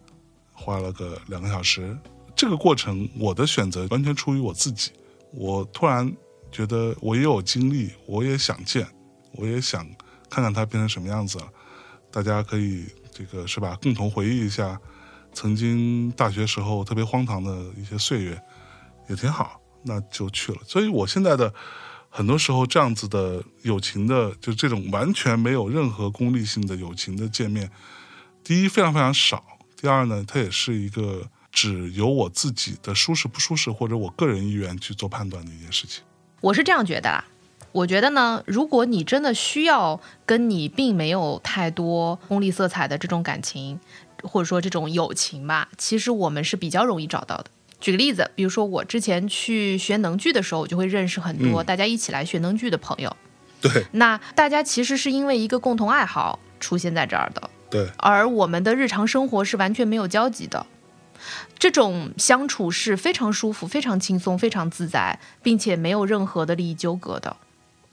[0.53, 1.97] 花了个两个小时。
[2.35, 4.91] 这个过程，我的选择完全出于我自己。
[5.31, 6.11] 我突然
[6.51, 8.85] 觉得我也有精力，我也想见，
[9.33, 9.87] 我也想
[10.31, 11.49] 看看他变成什么样子了。
[12.11, 14.81] 大家可以这个是吧，共同回忆一下
[15.33, 18.43] 曾经大学时候特别荒唐的一些岁月，
[19.09, 19.61] 也挺好。
[19.87, 20.59] 那就去了。
[20.67, 21.53] 所以我现在的
[22.09, 27.71] 很多时候这样子的友情的，就这种完全没有任何功利性的友情的见面，
[28.45, 29.43] 第一非常非常少，
[29.81, 36.05] 第二呢，它也是一个只由我自己的舒适不舒适或者我个人意愿去做判断的一件事情。
[36.43, 37.25] 我是这样觉得啦。
[37.73, 43.81] 我觉得呢，如果你真的需要跟你并没有太多功利色彩的这种感情，
[44.23, 47.47] 或者说这种友情吧，其实我们是比较容易找到的。
[47.81, 53.17] 举个例子，比如说我之前去学能剧的时候，我就会认识很多大家一起来学能剧的朋友。
[53.61, 60.65] 对那大家其实是因为一个共同爱好出现在这儿的，对，而我们的日常生活是完全没有交集的。
[61.59, 67.37] 这种相处是非常舒服、非常轻松、非常自在，并且没有任何的利益纠葛的。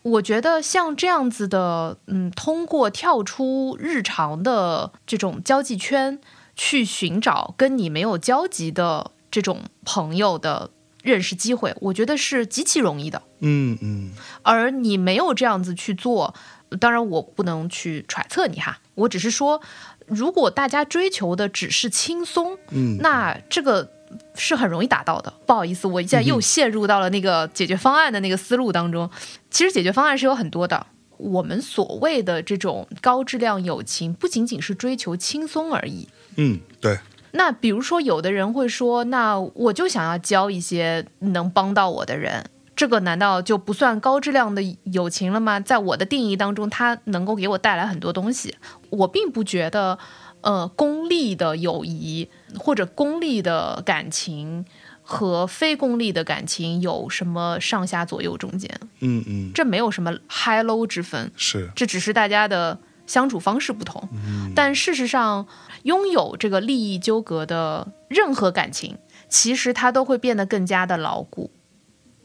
[0.04, 6.20] 我觉得像这样子的，嗯，通过跳出日常的这种交际圈，
[6.56, 10.70] 去寻找跟你没有交集的这种朋友的
[11.02, 13.24] 认识机会，我觉得是极其容易的。
[13.40, 14.12] 嗯嗯，
[14.44, 16.36] 而你没有这样子去做，
[16.80, 19.62] 当然我不能去揣测你哈，我只是说，
[20.08, 23.92] 如果大家追求的只是轻松，嗯那这个
[24.36, 25.34] 是很容易达到的。
[25.46, 29.10] 不好意思，我一下又陷入到了那个解决方案的那个思路当中。
[29.50, 30.88] 其实解决方案是有很多的。
[31.18, 36.08] 我们所谓的这种高质量友情，不仅仅是追求轻松而已。
[36.38, 36.98] 嗯，对，
[37.34, 45.60] 那比如说，有的人会说，那我就想要交一些能帮到我的人，这个难道就不算高质量的友情了吗？
[45.60, 48.56] 在我的定义当中，它能够给我带来很多东西。
[48.90, 50.00] 我并不觉得，
[50.42, 54.66] 呃，功利的友谊或者功利的感情
[55.04, 61.32] 和非功利的感情有什么上下左右中间，嗯嗯，这没有什么 high low 之分。
[61.36, 64.08] 是，这只是大家的相处方式不同。
[64.56, 65.46] 但事实上，
[65.84, 68.98] 拥有这个利益纠葛的任何感情，
[69.30, 71.52] 其实它都会变得更加的牢固。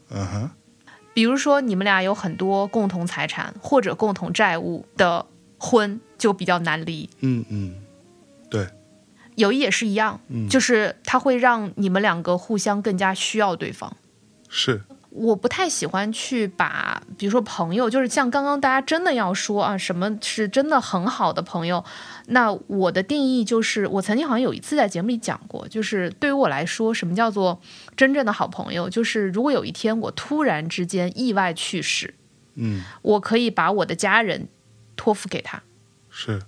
[0.09, 0.49] 嗯哼，
[1.13, 5.25] 比如说，你们俩有很多共同财产或者共同债务的
[5.57, 7.09] 婚，就比较难离。
[7.19, 7.75] 嗯嗯，
[8.49, 8.67] 对，
[9.35, 13.95] 友谊也是一样，就是它会让你们两个互相更加需要对方。
[14.49, 14.81] 是，
[15.17, 21.83] 我不太喜欢去把，比如说朋友，就是像刚刚大家真的要说啊，什么是真的很好的朋友？
[22.27, 27.59] 那我的定义就是，我曾经好像有一次在节目里讲过，就是对于我来说，什么叫做
[27.95, 28.89] 真正的好朋友？
[28.89, 32.13] 就是如果有一天我突然之间意外去世，
[32.55, 34.47] 嗯我可以把我的家人
[34.95, 35.59] 托付给他；
[36.09, 36.41] 是，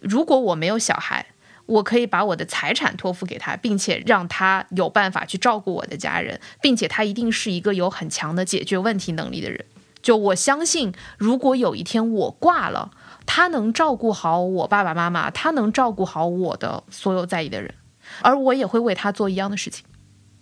[0.00, 1.26] 如果我没有小孩，
[1.66, 9.64] 我可以把我的财产托付给他，并且让他有办法去照顾我的家人，并且他一定是一个有很强的解决问题能力的人。
[10.00, 12.92] 就我相信，如果有一天我挂了，
[13.26, 17.74] 他能照顾好我爸爸妈妈，他能照顾好我的所有在意的人，
[18.22, 19.84] 而我也会为他做一样的事情。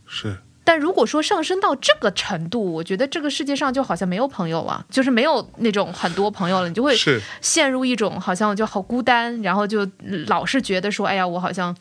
[0.04, 6.96] 是，但如果说上升到这个程度，我觉得这个世界上就好像没有朋友啊，就是没有那种很多朋友了，你就会，
[7.42, 9.86] 陷入一种好像就好孤单，然后就
[10.26, 11.76] 老是觉得说，哎呀，我好像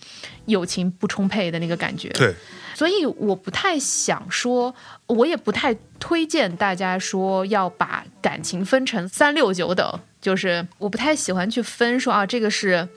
[0.48, 2.10] 友情不充沛的那个感觉。
[2.10, 2.36] 对，
[2.74, 4.74] 所以我不太想说，
[5.08, 12.88] 我也不太推荐大家说要把感情分成三六九等，就是我不太喜欢去分说啊，这个是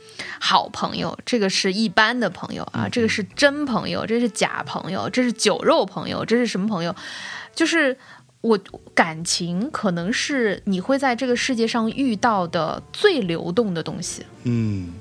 [0.41, 6.95] 好朋友，这个是一般的朋友啊，这个是真朋友，这是假朋友，这是酒肉朋友，这是什么朋友？
[7.55, 7.97] 就是
[8.41, 8.59] 我
[8.95, 14.25] 感情可能是你会在这个世界上遇到的最流动的东西。
[14.45, 14.93] 嗯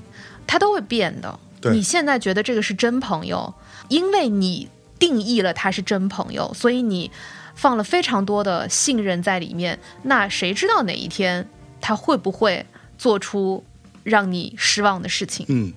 [0.47, 1.39] 它都会变的。
[1.59, 3.53] 对你现在觉得这个是真朋友，
[3.89, 4.69] 因为你
[4.99, 7.11] 定义了他是真朋友，所以你
[7.55, 9.79] 放了非常多的信任在里面。
[10.03, 11.47] 那谁知道哪一天
[11.79, 12.65] 他会不会
[12.97, 13.63] 做出
[14.03, 15.45] 让你失望的事情？
[15.49, 15.73] 嗯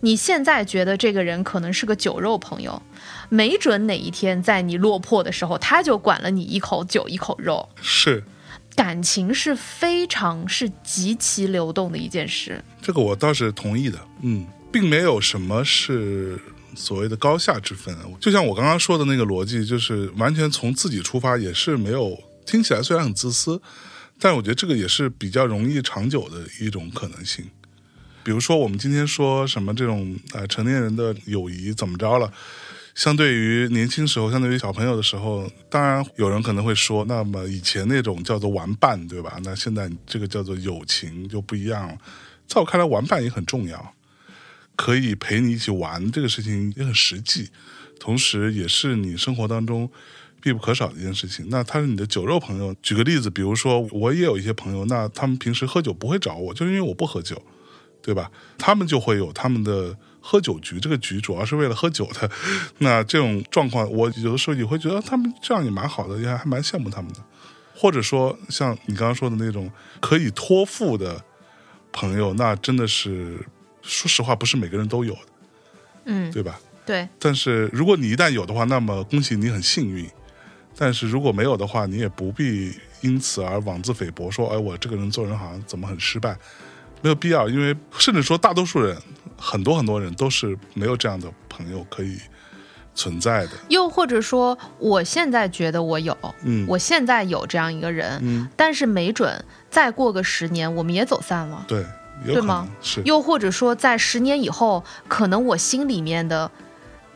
[0.00, 2.82] 你现在觉得这个人可能是个酒肉朋友，
[3.28, 7.68] 没准哪一天在你落魄的时候，他就管了你一口酒一口肉。
[7.80, 8.24] 是
[8.74, 12.62] 感情是非常是极其流动的一件事。
[12.82, 16.40] 这个我倒是同意的，嗯，并没有什么是
[16.78, 17.94] 所谓的高下之分。
[18.20, 23.60] 就像我刚刚说的那个逻辑，就是完全从自己出发，也是没有听起来虽然很自私，
[24.18, 27.44] 但我觉得这个也是比较容易长久的一种可能性。
[28.22, 32.32] 比如说，我们今天说什么这种呃成年人的友谊怎么着了？
[32.94, 39.38] 相对于年轻时候，相对于小朋友的时候，当然有人可能会说，那么以前那种叫做玩伴，对吧？
[39.44, 41.96] 那现在这个叫做友情就不一样了。
[42.48, 43.94] 在我看来，玩伴也很重要，
[44.78, 47.50] 可以陪你一起玩这个事情也很实际，
[47.98, 49.90] 同时也是你生活当中
[50.40, 51.48] 必不可少的一件事情。
[51.50, 52.72] 那他是你的酒肉朋友。
[52.80, 57.42] 举个例子，比如说我也有一些朋友，那他们平时喝酒不会找我，就是因为我不喝酒，
[58.00, 58.30] 对吧？
[58.56, 62.30] 他们就会有他们的喝酒局，这个局主要是为了喝酒的。
[62.78, 67.18] 那这种状况，我有的时候也会觉得他们这样也蛮好的，也还蛮羡慕他们的。
[67.74, 69.68] 或者说，像你刚刚说的那种
[70.00, 71.24] 可以托付的
[71.90, 73.38] 朋友，那真的是
[73.88, 75.20] 说实话，不是每个人都有的，
[76.04, 76.60] 嗯，对吧？
[76.84, 80.08] 对，但是如果你一旦有的话，那么恭喜你很幸运。
[80.76, 86.36] 但是如果没有的话，你也不必因此而妄自菲薄，说哎，我这个人做人好像怎么很失败，
[87.02, 87.48] 没有必要。
[87.48, 88.96] 因为甚至说大多数人，
[89.36, 92.18] 很多很多人都是没有这样的朋友可以
[92.94, 93.52] 存在的。
[93.68, 101.64] 又或者说，我现在觉得我有，嗯我现在有这样一个人，嗯，但是没准再过个十年，我们也走散了。
[101.66, 101.84] 对，
[102.24, 102.68] 对吗？
[102.82, 103.02] 是。
[103.04, 106.50] 又或者说，在十年以后，可能我心里面的，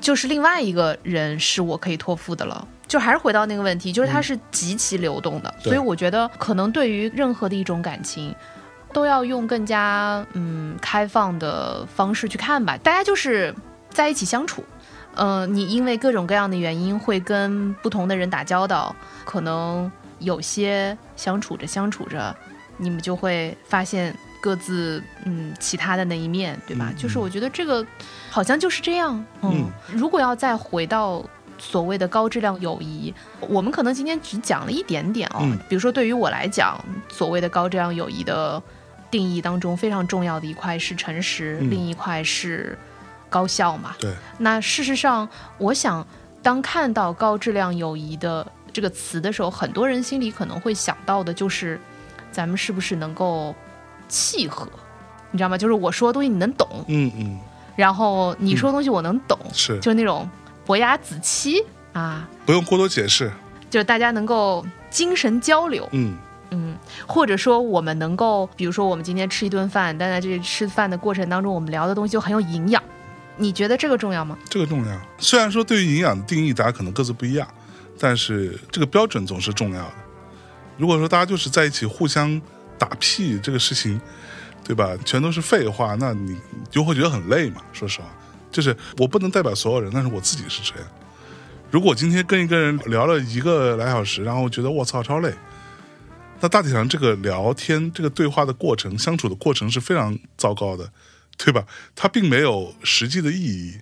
[0.00, 2.66] 就是另外一个人是我可以托付的了。
[2.88, 5.70] 就还是回到那个问题，就是它是极其流动的，对。
[5.70, 8.34] 所以我觉得可能对于任何的一种感情，
[8.92, 12.76] 都要用更加嗯开放的方式去看吧。
[12.76, 13.54] 大家就是
[13.88, 14.62] 在一起相处，
[15.14, 18.94] 呃，你因为各种各样的原因会跟不同的人打交道，
[19.24, 22.36] 可能有些相处着相处着，
[22.76, 26.88] 你们就会发现各自嗯其他的那一面，对吧？
[26.90, 27.86] 嗯就是我觉得这个
[28.28, 29.24] 好像就是这样。
[29.42, 31.24] 嗯如果要再回到
[31.58, 35.42] 所谓的高质量友谊，我们可能今天只讲了一点点哦。
[35.42, 36.76] 嗯比如说对于我来讲，
[37.08, 38.60] 所谓的高质量友谊的
[39.12, 42.76] 定义当中非常重要的一块是诚实，嗯另一块是
[43.30, 43.94] 高效嘛。
[44.00, 45.28] 对，那事实上，
[45.58, 46.04] 我想，
[46.42, 51.78] 当看到高质量友谊的这个词的时候，很多人心里可能会想到的就是，
[52.32, 53.54] 咱们是不是能够
[54.12, 54.68] 契合？
[55.30, 55.56] 你知道吗？
[55.56, 57.40] 就是我说的东西你能懂，嗯嗯，
[57.74, 60.28] 然后你说的东西我能懂，是就是那种
[60.66, 63.32] 伯牙子期啊，不用过多解释。
[63.70, 66.18] 就是大家能够精神交流，嗯
[66.50, 72.82] 嗯，或者说我们能够，比如说我们今天吃一顿饭，但在这吃饭的过程当中，我们聊的东西就很有营养。
[73.38, 74.36] 你觉得这个重要吗？
[74.50, 75.00] 这个重要。
[75.16, 77.48] 虽然说对于营养的定义，大家可能各自不一样，
[77.98, 79.92] 但是这个标准总是重要的。
[80.76, 82.38] 如果说大家就是在一起互相
[82.82, 84.00] 打屁这个事情，
[84.64, 84.96] 对吧？
[85.04, 86.36] 全都是废话，那你
[86.68, 87.62] 就会觉得很累嘛。
[87.72, 88.08] 说实话，
[88.50, 90.88] 就是我不能代表所有人，但是我自己是这样。
[91.70, 95.32] 如果今天跟一个人聊了一个来小时，然后觉得我操超累，
[96.40, 100.90] 那大体上这个聊天、这个对话的过程、相处的过程是非常糟糕的，
[101.38, 101.64] 对吧？
[101.94, 103.78] 它并没有实际的意义，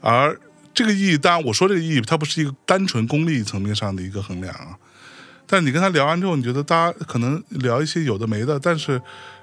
[0.00, 0.36] 而
[0.74, 4.76] 这个意义，当然我说这个意义，它不是一个单纯功利层面上的一个衡量啊。
[5.48, 9.00] 但你跟他聊完之后，你觉得大家可能聊一些有的没的，但是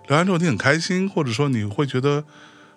[0.07, 2.23] 聊完之后你很开心，或者说你会觉得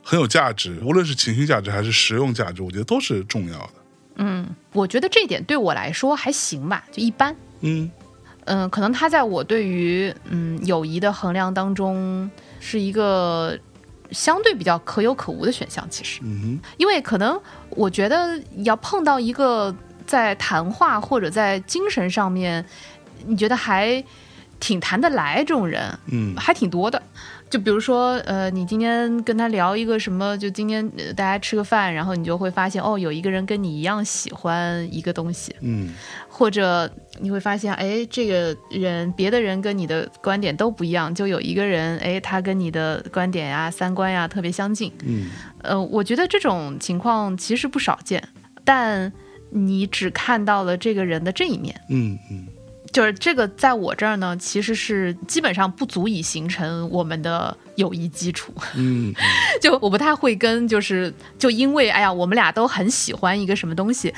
[0.03, 3.70] 很有价值，无论是情绪价值还是实用价值，我觉得都是重要的。
[4.16, 7.37] 嗯，我觉得这一点对我来说还行吧，就一般。
[7.61, 7.91] 嗯
[8.47, 13.57] 嗯，可能他在我对于嗯友谊的衡量当中是一个
[14.11, 15.87] 相对比较可有可无的选项。
[15.91, 19.74] 其实，嗯因为可能我觉得要碰到一个
[20.07, 22.64] 在谈话或者在精神上面，
[23.26, 24.02] 你觉得还
[24.60, 26.34] 挺谈得来这种人，嗯。
[26.36, 27.02] 还挺多的。
[27.50, 35.94] 就比如说，呃，你今天跟他聊一个什么，就今天、呃大家吃个饭，然后你就会发现，哦，有一个人跟你一样喜欢一个东西，嗯。
[36.28, 36.90] 或者
[37.20, 44.92] 你会发现，哎，这个人别的人跟你的观点都不一样，就有一个人，哎，他跟你的观点呀、三观呀特别相近。
[45.06, 45.30] 嗯。
[45.62, 48.22] 呃，我觉得这种情况其实不少见，
[48.62, 49.10] 但
[49.48, 52.46] 你只看到了这个人的这一面，嗯嗯
[52.93, 58.53] 就是这个在我这儿呢，其实是基本上不足以形成我们的友谊基础。
[58.76, 59.12] 嗯，
[59.61, 64.12] 就我不太会跟，就是就因为哎呀，我们俩都很喜欢一个什么东西，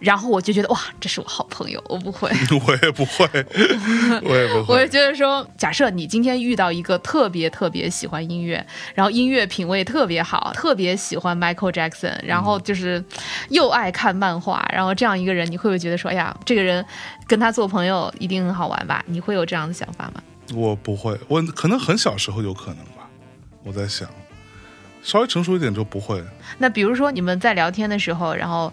[0.00, 2.30] 然后我就觉得哇，这是我好朋友，我不会。
[2.66, 3.26] 我也不会，
[4.22, 4.88] 我也不会 我就。
[4.88, 13.04] 觉得说，假设你今天遇到一个特别特别喜欢音乐，然后音乐品味特别好，特别喜欢 Michael Jackson，然后就是
[13.50, 16.84] 又爱看漫画，然后这样一个人，你会不会觉得说，哎呀，这个人
[17.26, 19.04] 跟他做朋友一定很好玩吧？
[19.06, 20.22] 你会有这样的想法吗？
[20.54, 23.08] 我不会，我可能很小时候有可能吧。
[23.64, 24.08] 我在想，
[25.02, 26.22] 稍微成熟一点就不会。
[26.58, 28.72] 那比如说你们在聊天的时候，然后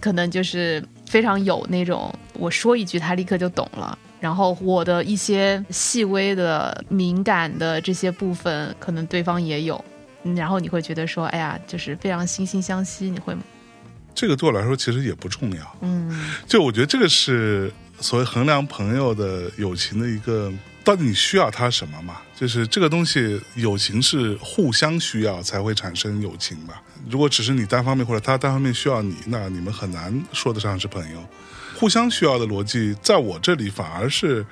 [0.00, 3.98] 可能就是非常有那种，我说一句他立刻就懂了。
[4.20, 9.84] 然后我的一些细微的、敏感的这些部分，可能对方也有，
[10.22, 13.42] 嗯然后你会觉得说，哎呀，就是非常惺惺相惜，你会吗？
[14.14, 15.76] 这个对我来说其实也不重要。
[15.80, 20.52] 嗯就我觉得这个是所谓衡量朋友的友情的一个，
[20.84, 22.18] 到底你需要他什么嘛？
[22.38, 26.80] 就是这个东西，友情是互相需要才会产生友情吧。
[27.08, 31.18] 如果只是你单方面或者他单方面需要你，那你们很难说得上是朋友。
[31.74, 34.42] 互相需要的逻辑，在我这里反而是，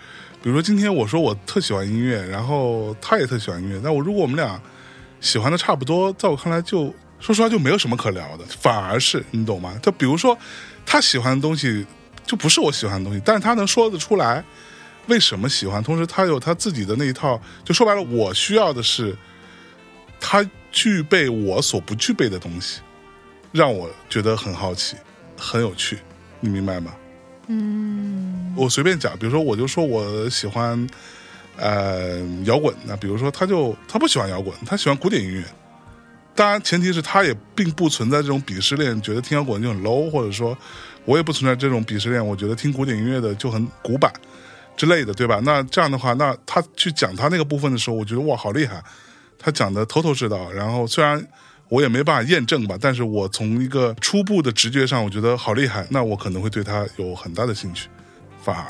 [0.42, 4.60] 比如说今天我说我特喜欢音乐，然后他也特喜欢音乐，那我如果我们俩
[5.20, 9.78] 喜欢的差不多，在我看来就说实话就没有什么可聊的，反而是你懂吗？
[9.80, 10.36] 就比如说
[10.84, 11.86] 他喜欢的东西
[12.26, 14.42] 就不是我喜欢的东西，但是他能说得出来
[15.06, 19.16] 为什么喜欢，同时他有他自己的那一套，就说白了，我需要的是
[20.18, 22.80] 他具备我所不具备的东西，
[23.52, 24.96] 让我觉得很好奇，
[25.36, 25.98] 很有趣，
[26.40, 26.92] 你明白吗？
[27.48, 30.86] 嗯我随便讲，比如说我就说我喜欢
[31.56, 35.44] 呃摇滚，那比如说他就他不喜欢摇滚，他喜欢古典音乐。
[36.34, 40.56] 当然，前提是他也并不存在这种鄙视链，觉得听摇滚就很 low，或者说
[41.04, 44.12] 我也不存在这种鄙视链，我觉得听古典音乐的就很古板
[44.76, 45.40] 之类的，对吧？
[45.44, 48.82] 那这样的话，那他去讲他那个部分的时候，我觉得哇，好厉害，
[49.40, 50.52] 他讲的头头是道。
[50.52, 51.26] 然后虽然
[51.68, 57.88] 我也没办法验证吧，但是我从一个初步的直觉上，我觉得好厉害，那我可能会对他有很大的兴趣，
[58.40, 58.64] 反而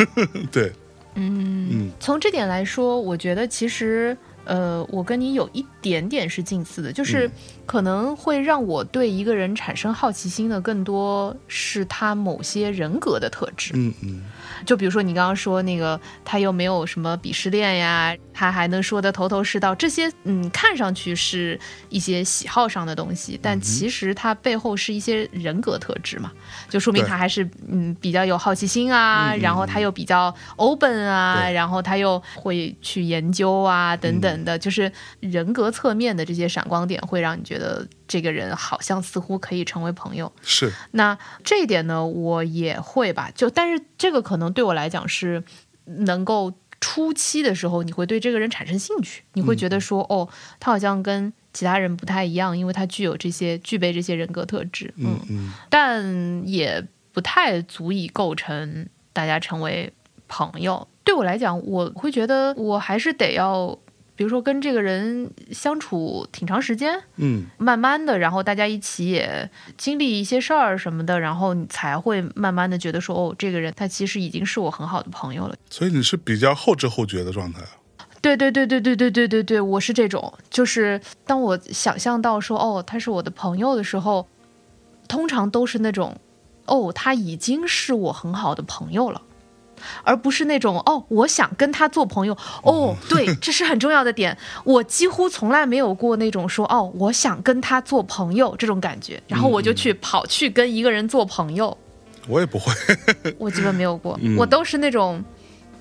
[0.50, 0.72] 对，
[1.16, 4.16] 嗯嗯从这点来说，我觉得其实。
[4.46, 7.32] 呃，我跟你有一点点是近似的，就是嗯
[7.64, 13.72] 可能会让我对一个人产生好奇心的，更多是他某些人格的特质。
[13.74, 14.22] 嗯嗯
[14.64, 26.30] 就比如说你刚刚说那个，他又没有什么鄙视链呀，他还能说得头头是道，这些嗯，看上去是一些喜好上的东西，但其实它背后是一些人格特质嘛，
[26.68, 34.90] 就说明他还是嗯比较有好奇心啊，然后他又比较 open 啊，然后他又会去研究啊等等的，就是
[35.20, 40.32] 人格侧面的这些闪光点，会让你觉得这个人好像似乎可以成为朋友。
[40.42, 45.42] 是那这一点呢，我也会吧，就但是这个可能对我来讲是
[45.84, 50.28] 能够初期的时候，你会对这个人产生兴趣，你会觉得说，哦，
[50.60, 59.92] 他好像跟其他人不太一样，因为他具有这些具备这些人格特质，嗯嗯但也不太足以构成大家成为
[60.28, 60.86] 朋友。
[61.04, 63.78] 对我来讲，我会觉得我还是得要，
[64.16, 75.56] 比如说跟这个人相处挺长时间，嗯慢慢的，然后大家一起也经历一些事儿什么的，然后你才会慢慢的觉得说，哦，这个人他其实已经是我很好的朋友了。
[75.68, 77.60] 所以你是比较后知后觉的状态。
[78.22, 84.26] 对对对对对对对对对，我是这种，就是当我想象到说，哦，他是我的朋友的时候，
[85.06, 86.16] 通常都是那种，
[86.64, 89.20] 哦，他已经是我很好的朋友了。
[90.02, 94.36] 而不是那种哦，我想跟他做朋友哦， 对，这是很重要的点。
[94.64, 101.76] 我几乎从来没有过那种说哦，我想跟他做朋友这种感觉，然后我就去跑去跟一个人做朋友，
[102.28, 102.72] 我也不会，
[103.38, 104.36] 我基本没有过，嗯。
[104.36, 105.22] 我都是那种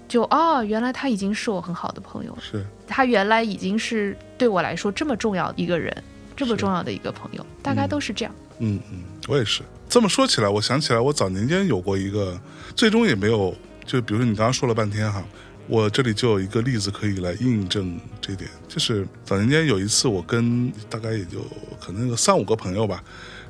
[0.07, 2.39] 就哦，原来他已经是我很好的朋友了。
[2.41, 2.65] 是。
[2.87, 5.95] 他原来已经是对我来说这么重要一个人，
[6.35, 8.35] 这么重要的一个朋友，大概都是这样。
[8.59, 9.63] 嗯嗯，我也是。
[9.89, 12.39] 这么说起来，我想起来，我早年间有过一个，
[12.75, 13.53] 最终也没有，
[13.85, 15.23] 就比如说你刚刚说了半天哈，
[15.67, 21.45] 我这里就有一个例子可以来印证这点，就是早年间有一次，我跟大概也就
[21.79, 23.03] 可能有三五个朋友吧，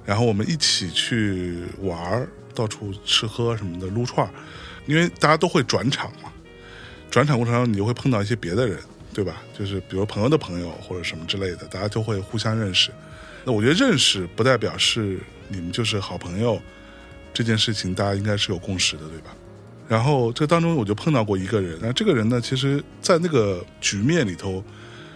[0.06, 4.30] 然后我们一起去玩，到处吃喝什么的，撸串，
[4.86, 6.32] 因为大家都会转场嘛，
[7.10, 8.80] 转场过程中你就会碰到一些别的人，
[9.14, 9.42] 对吧？
[9.58, 12.92] 就是比如朋友的朋友或者什么之类的，大家就会互相认识。
[13.46, 16.62] 那我觉得认识不代表是你们就是好朋友，
[17.34, 19.36] 这件事情大家应该是有共识的，对吧？
[19.88, 24.64] 然后这当中我就碰到过一个人，那这个人呢，其实，在那个局面里头，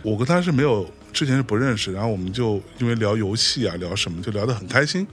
[0.03, 5.07] 我跟他是没有之前是不认识，然后我们就因为聊游戏啊，聊什么就聊得很开心，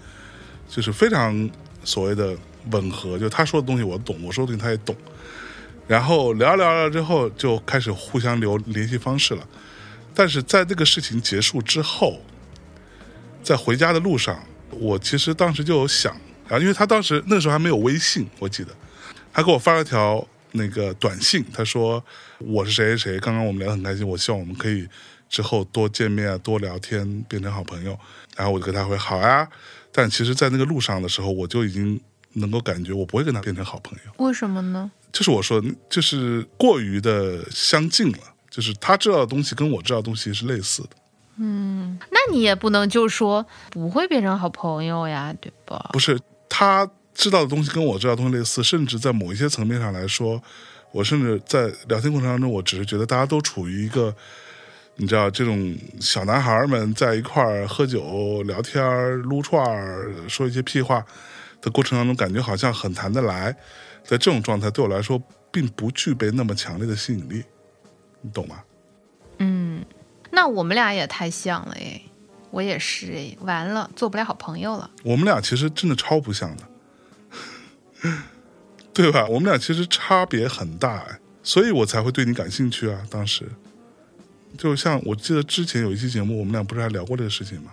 [0.69, 1.49] 就是非常
[1.85, 2.37] 所谓的
[2.73, 4.95] 吻合，就他说的东西我懂，我说的东西他也懂。
[5.87, 9.47] 然后聊着聊着之后，就开始互相留联系方式了。
[10.15, 12.21] 但是在那个事情结束之后，
[13.43, 16.13] 在回家的路上，我其实当时就有想，
[16.49, 18.71] 然后因为他当时那时候还没有微信，我记得，
[19.35, 22.03] 他给我发了条那个短信，他说
[22.39, 24.89] 我是谁谁谁，刚刚我们聊得很开心，我希望我们可以
[25.29, 27.99] 之后多见面啊，多聊天，变成好朋友。
[28.37, 29.49] 然后我就跟他回好呀，
[29.93, 32.01] 但其实，在那个路上的时候，我就已经
[32.35, 34.25] 能够感觉我不会跟他变成好朋友。
[34.25, 34.91] 为什么呢？
[35.13, 38.19] 就是我说，就是过于的相近了，
[38.51, 40.91] 就是他知道的东西跟我知道的东西是类似的。
[41.37, 45.91] 嗯那你也不能就说不会变成好朋友呀，对吧？
[45.93, 46.17] 不是
[46.49, 50.43] 他知道的东西跟我知道的东西类似，甚至在某一些层面上来说，
[50.93, 54.15] 我甚至在聊天过程当中，我只是觉得大家都处于一个，
[54.97, 61.05] 你知道这种小男孩们在一块儿喝酒、聊天、撸串儿、说一些屁话
[61.63, 63.53] 的过程当中，感觉好像很谈得来，
[64.03, 67.45] 在这种状态对我来说，并不具备那么强烈的吸引力，
[68.21, 68.63] 你懂吗？
[69.39, 69.85] 嗯
[70.31, 72.01] 那我们俩也太像了哎，
[72.51, 74.91] 我也是哎，完了，做不了好朋友了。
[75.05, 76.63] 我们俩其实真的超不像的，
[78.95, 79.27] 对吧？
[79.27, 83.03] 我们俩其实差别很大，所以我才会对你感兴趣啊。
[83.11, 83.49] 当时，
[84.57, 87.73] 就像我记得之前有一期节目，我们俩不是还聊过这个事情吗？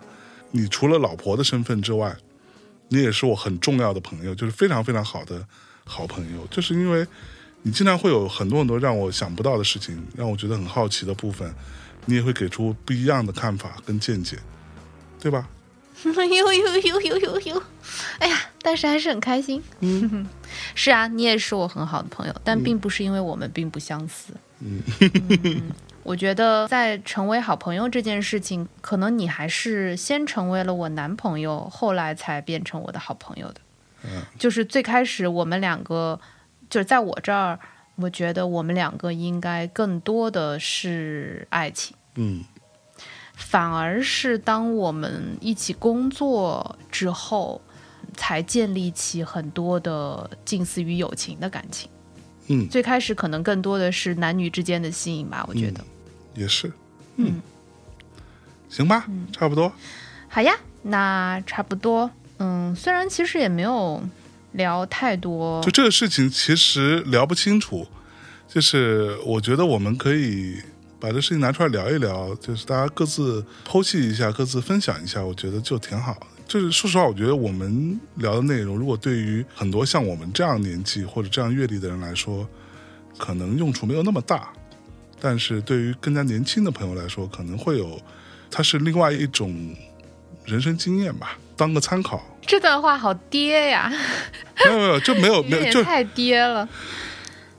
[0.52, 2.16] 你除了老婆的身份之外，
[2.90, 5.46] 你也是我很重要的朋友，就是非常非常好的
[5.86, 7.06] 好朋友，就是因为
[7.62, 11.54] 你经常会有很多很多让我想不到的事情，让我觉得很好奇的部分，
[12.06, 14.38] 你也会给出不一样的看法跟见解，
[15.20, 15.48] 对吧？
[16.04, 17.64] 呦呦呦呦呦呦！
[18.20, 19.62] 哎呀，但是还是很开心。
[19.80, 20.28] 嗯，
[20.76, 24.34] 是啊，你也是我很好的朋友，但并不是因为我们并不相似。
[24.60, 24.82] 嗯，
[26.04, 33.62] 我觉得在成为好朋友这件事情，可能你还是先成为了我男朋友，后来才变成我的好朋友的。
[34.04, 36.20] 嗯，就是最开始我们两个，
[36.70, 37.60] 就是在我这儿，
[37.96, 41.96] 我觉得我们两个应该更多的是爱情。
[42.16, 42.44] 嗯
[43.42, 47.62] 反而是当我们一起工作之后，
[48.16, 51.90] 才建立起很多的近似于友情的感情。
[52.48, 55.84] 嗯，最开始可能更多的是男女之间的吸引吧，我觉得。
[56.34, 56.72] 也是，
[57.18, 57.42] 嗯，
[58.70, 59.72] 行吧，差不多。
[60.30, 62.10] 好呀，那差不多。
[62.38, 64.02] 嗯，虽然其实也没有
[64.54, 67.88] 聊太多就，这个事情其实聊不清楚，
[68.48, 70.62] 就是我觉得我们可以
[71.02, 76.28] 把这事情拿出来聊一聊，就是大家各自剖析一下，各自分享一下，我觉得就挺好的。
[76.48, 82.48] 就是说实话，我觉得我们聊的内容，如果对于很多像我们这样年纪或者这样阅历的人来说，
[83.18, 84.50] 可能用处没有那么大，
[85.20, 88.00] 但是对于更加年轻的朋友来说，可能会有，
[88.52, 89.76] 它是另外一种
[90.46, 92.24] 人生经验吧，当个参考。
[92.46, 93.92] 这段话好爹呀，
[94.66, 96.68] 没有没有，就没有没有 就太爹了。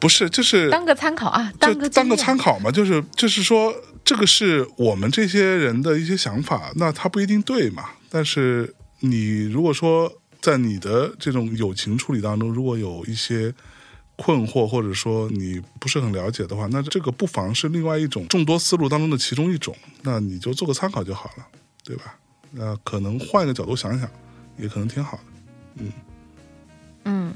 [0.02, 3.72] 不是就是当个参考啊，当个当个参考嘛，就是就是说，
[4.04, 7.84] 这个是我们这些人的一些想法，那他不一定对嘛。
[8.10, 13.54] 但是你如果说在你的这种友情处理当中，如果有一些
[14.16, 19.72] 困惑，或者说你不是很了解的话，那这个不妨是另外一种众多思路当中的其中一种，
[20.02, 21.46] 那你就做个参考就好了，
[21.84, 22.16] 对吧？
[22.50, 24.10] 那可能换一个角度想想，
[24.58, 25.16] 也可能挺好
[25.76, 25.84] 的，
[27.04, 27.32] 嗯，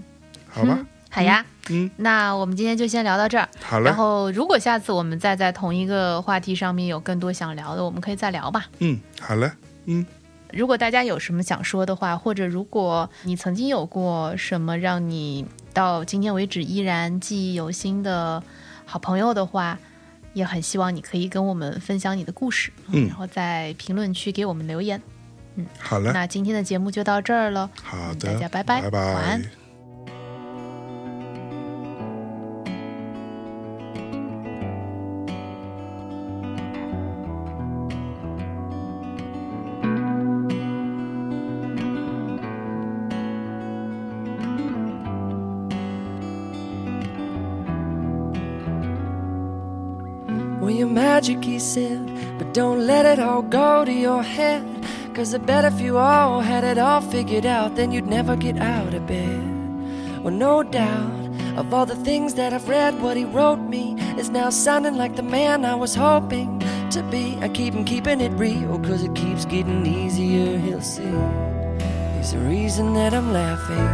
[0.49, 0.85] 好吧？
[1.17, 1.45] 好呀。
[1.69, 3.49] 嗯，那我们今天就先聊到这儿。
[3.61, 3.87] 好嘞。
[3.87, 8.67] 然，后，如果下次我们再在同一个话题上面有更多想聊的，我们可以再聊吧。
[8.79, 9.51] 嗯，好嘞，
[9.87, 10.05] 嗯。
[10.53, 15.45] 如果大家有什么想说的话，或者如果你曾经有过什么让你
[15.75, 18.41] 到今天为止依然记忆犹新的
[18.85, 19.77] 好朋友的话，
[20.35, 23.09] 也很希望你可以跟我们分享你的故事，嗯。
[23.09, 25.03] 然后在评论区给我们留言。
[25.57, 29.15] 嗯好嘞，那今天的节目就到这儿了，好的，大家拜拜拜。
[29.15, 29.43] 晚安
[51.27, 54.65] magic, he said, but don't let it all go to your head.
[55.13, 58.59] Cause I bet if you all had it all figured out, then you'd never get
[58.59, 60.23] out of bed.
[60.23, 64.31] Well, no doubt, of all the things that I've read, what he wrote me is
[64.31, 66.61] now sounding like the man I was hoping
[66.91, 67.37] to be.
[67.41, 71.11] I keep him keeping it real, cause it keeps getting easier, he'll see.
[72.15, 73.89] There's a reason that I'm laughing,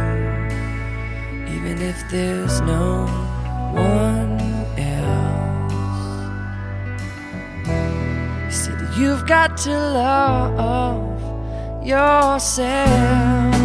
[1.47, 3.07] even if there's no
[3.73, 4.22] one
[8.95, 11.19] You've got to love
[11.83, 13.55] yourself.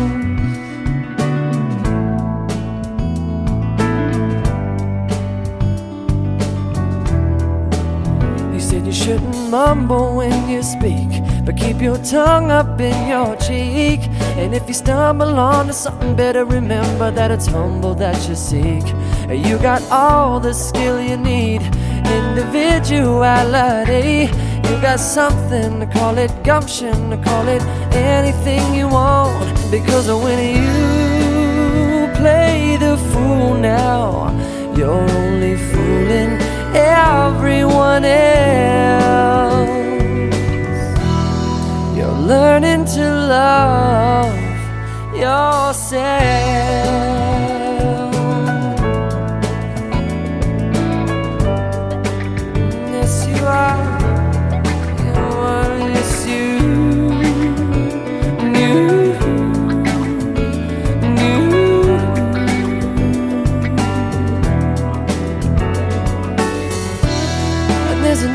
[8.55, 11.11] He said, You shouldn't mumble when you speak,
[11.45, 14.01] but keep your tongue up in your cheek.
[14.39, 18.87] And if you stumble onto something better, remember that it's humble that you seek.
[19.29, 21.61] You got all the skill you need,
[22.07, 24.31] individuality.
[24.65, 27.63] You got something to call it gumption, to call it
[27.95, 29.71] anything you want.
[29.71, 34.33] Because when you play the fool now,
[34.77, 36.39] you're only fooling
[36.75, 39.69] everyone else.
[41.97, 43.05] You're learning to
[43.37, 44.37] love
[45.15, 46.98] yourself.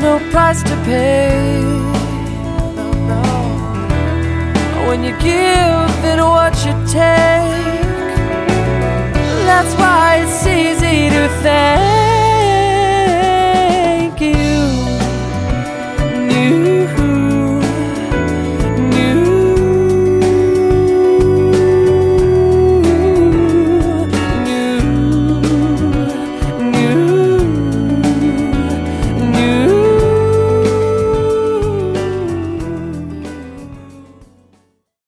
[0.04, 1.62] no price to pay.
[2.74, 3.22] No, no.
[4.86, 7.82] When you give, then what you take.
[9.48, 11.93] That's why it's easy to thank.